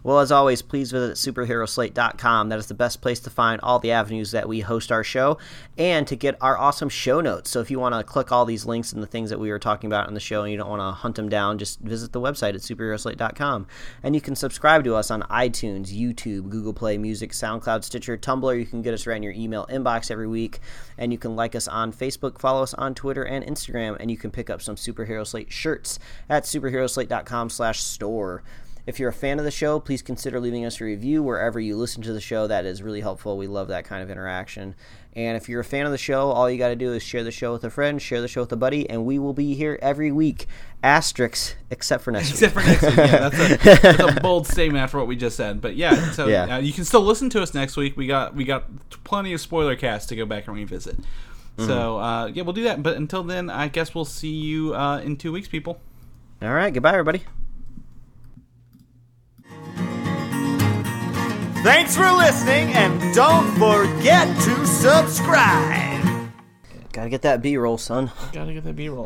[0.05, 2.49] Well, as always, please visit superheroslate.com.
[2.49, 5.39] That is the best place to find all the avenues that we host our show
[5.79, 7.49] and to get our awesome show notes.
[7.49, 9.57] So if you want to click all these links and the things that we were
[9.57, 12.11] talking about on the show and you don't want to hunt them down, just visit
[12.11, 13.65] the website at superheroslate.com.
[14.03, 18.59] And you can subscribe to us on iTunes, YouTube, Google Play Music, SoundCloud, Stitcher, Tumblr.
[18.59, 20.59] You can get us right in your email inbox every week.
[20.99, 24.17] And you can like us on Facebook, follow us on Twitter and Instagram, and you
[24.17, 25.97] can pick up some Superhero Slate shirts
[26.29, 28.43] at superheroslate.com slash store.
[28.85, 31.75] If you're a fan of the show, please consider leaving us a review wherever you
[31.75, 32.45] listen to the show.
[32.45, 33.35] That is really helpful.
[33.35, 34.75] We love that kind of interaction.
[35.13, 37.23] And if you're a fan of the show, all you got to do is share
[37.23, 39.55] the show with a friend, share the show with a buddy, and we will be
[39.55, 40.45] here every week.
[40.83, 42.67] Asterisks, except for next Except week.
[42.67, 43.11] Except for next week.
[43.11, 45.61] Yeah, that's a, that's a bold statement after what we just said.
[45.61, 46.57] But yeah, so Yeah.
[46.57, 47.97] Uh, you can still listen to us next week.
[47.97, 48.65] We got we got
[49.03, 50.97] plenty of spoiler casts to go back and revisit.
[50.97, 51.65] Mm-hmm.
[51.65, 52.83] So uh, yeah, we'll do that.
[52.83, 55.79] But until then, I guess we'll see you uh, in two weeks, people.
[56.41, 57.23] All right, goodbye, everybody.
[61.65, 66.29] Thanks for listening, and don't forget to subscribe.
[66.91, 68.11] Gotta get that B roll, son.
[68.31, 69.03] Gotta get that B roll.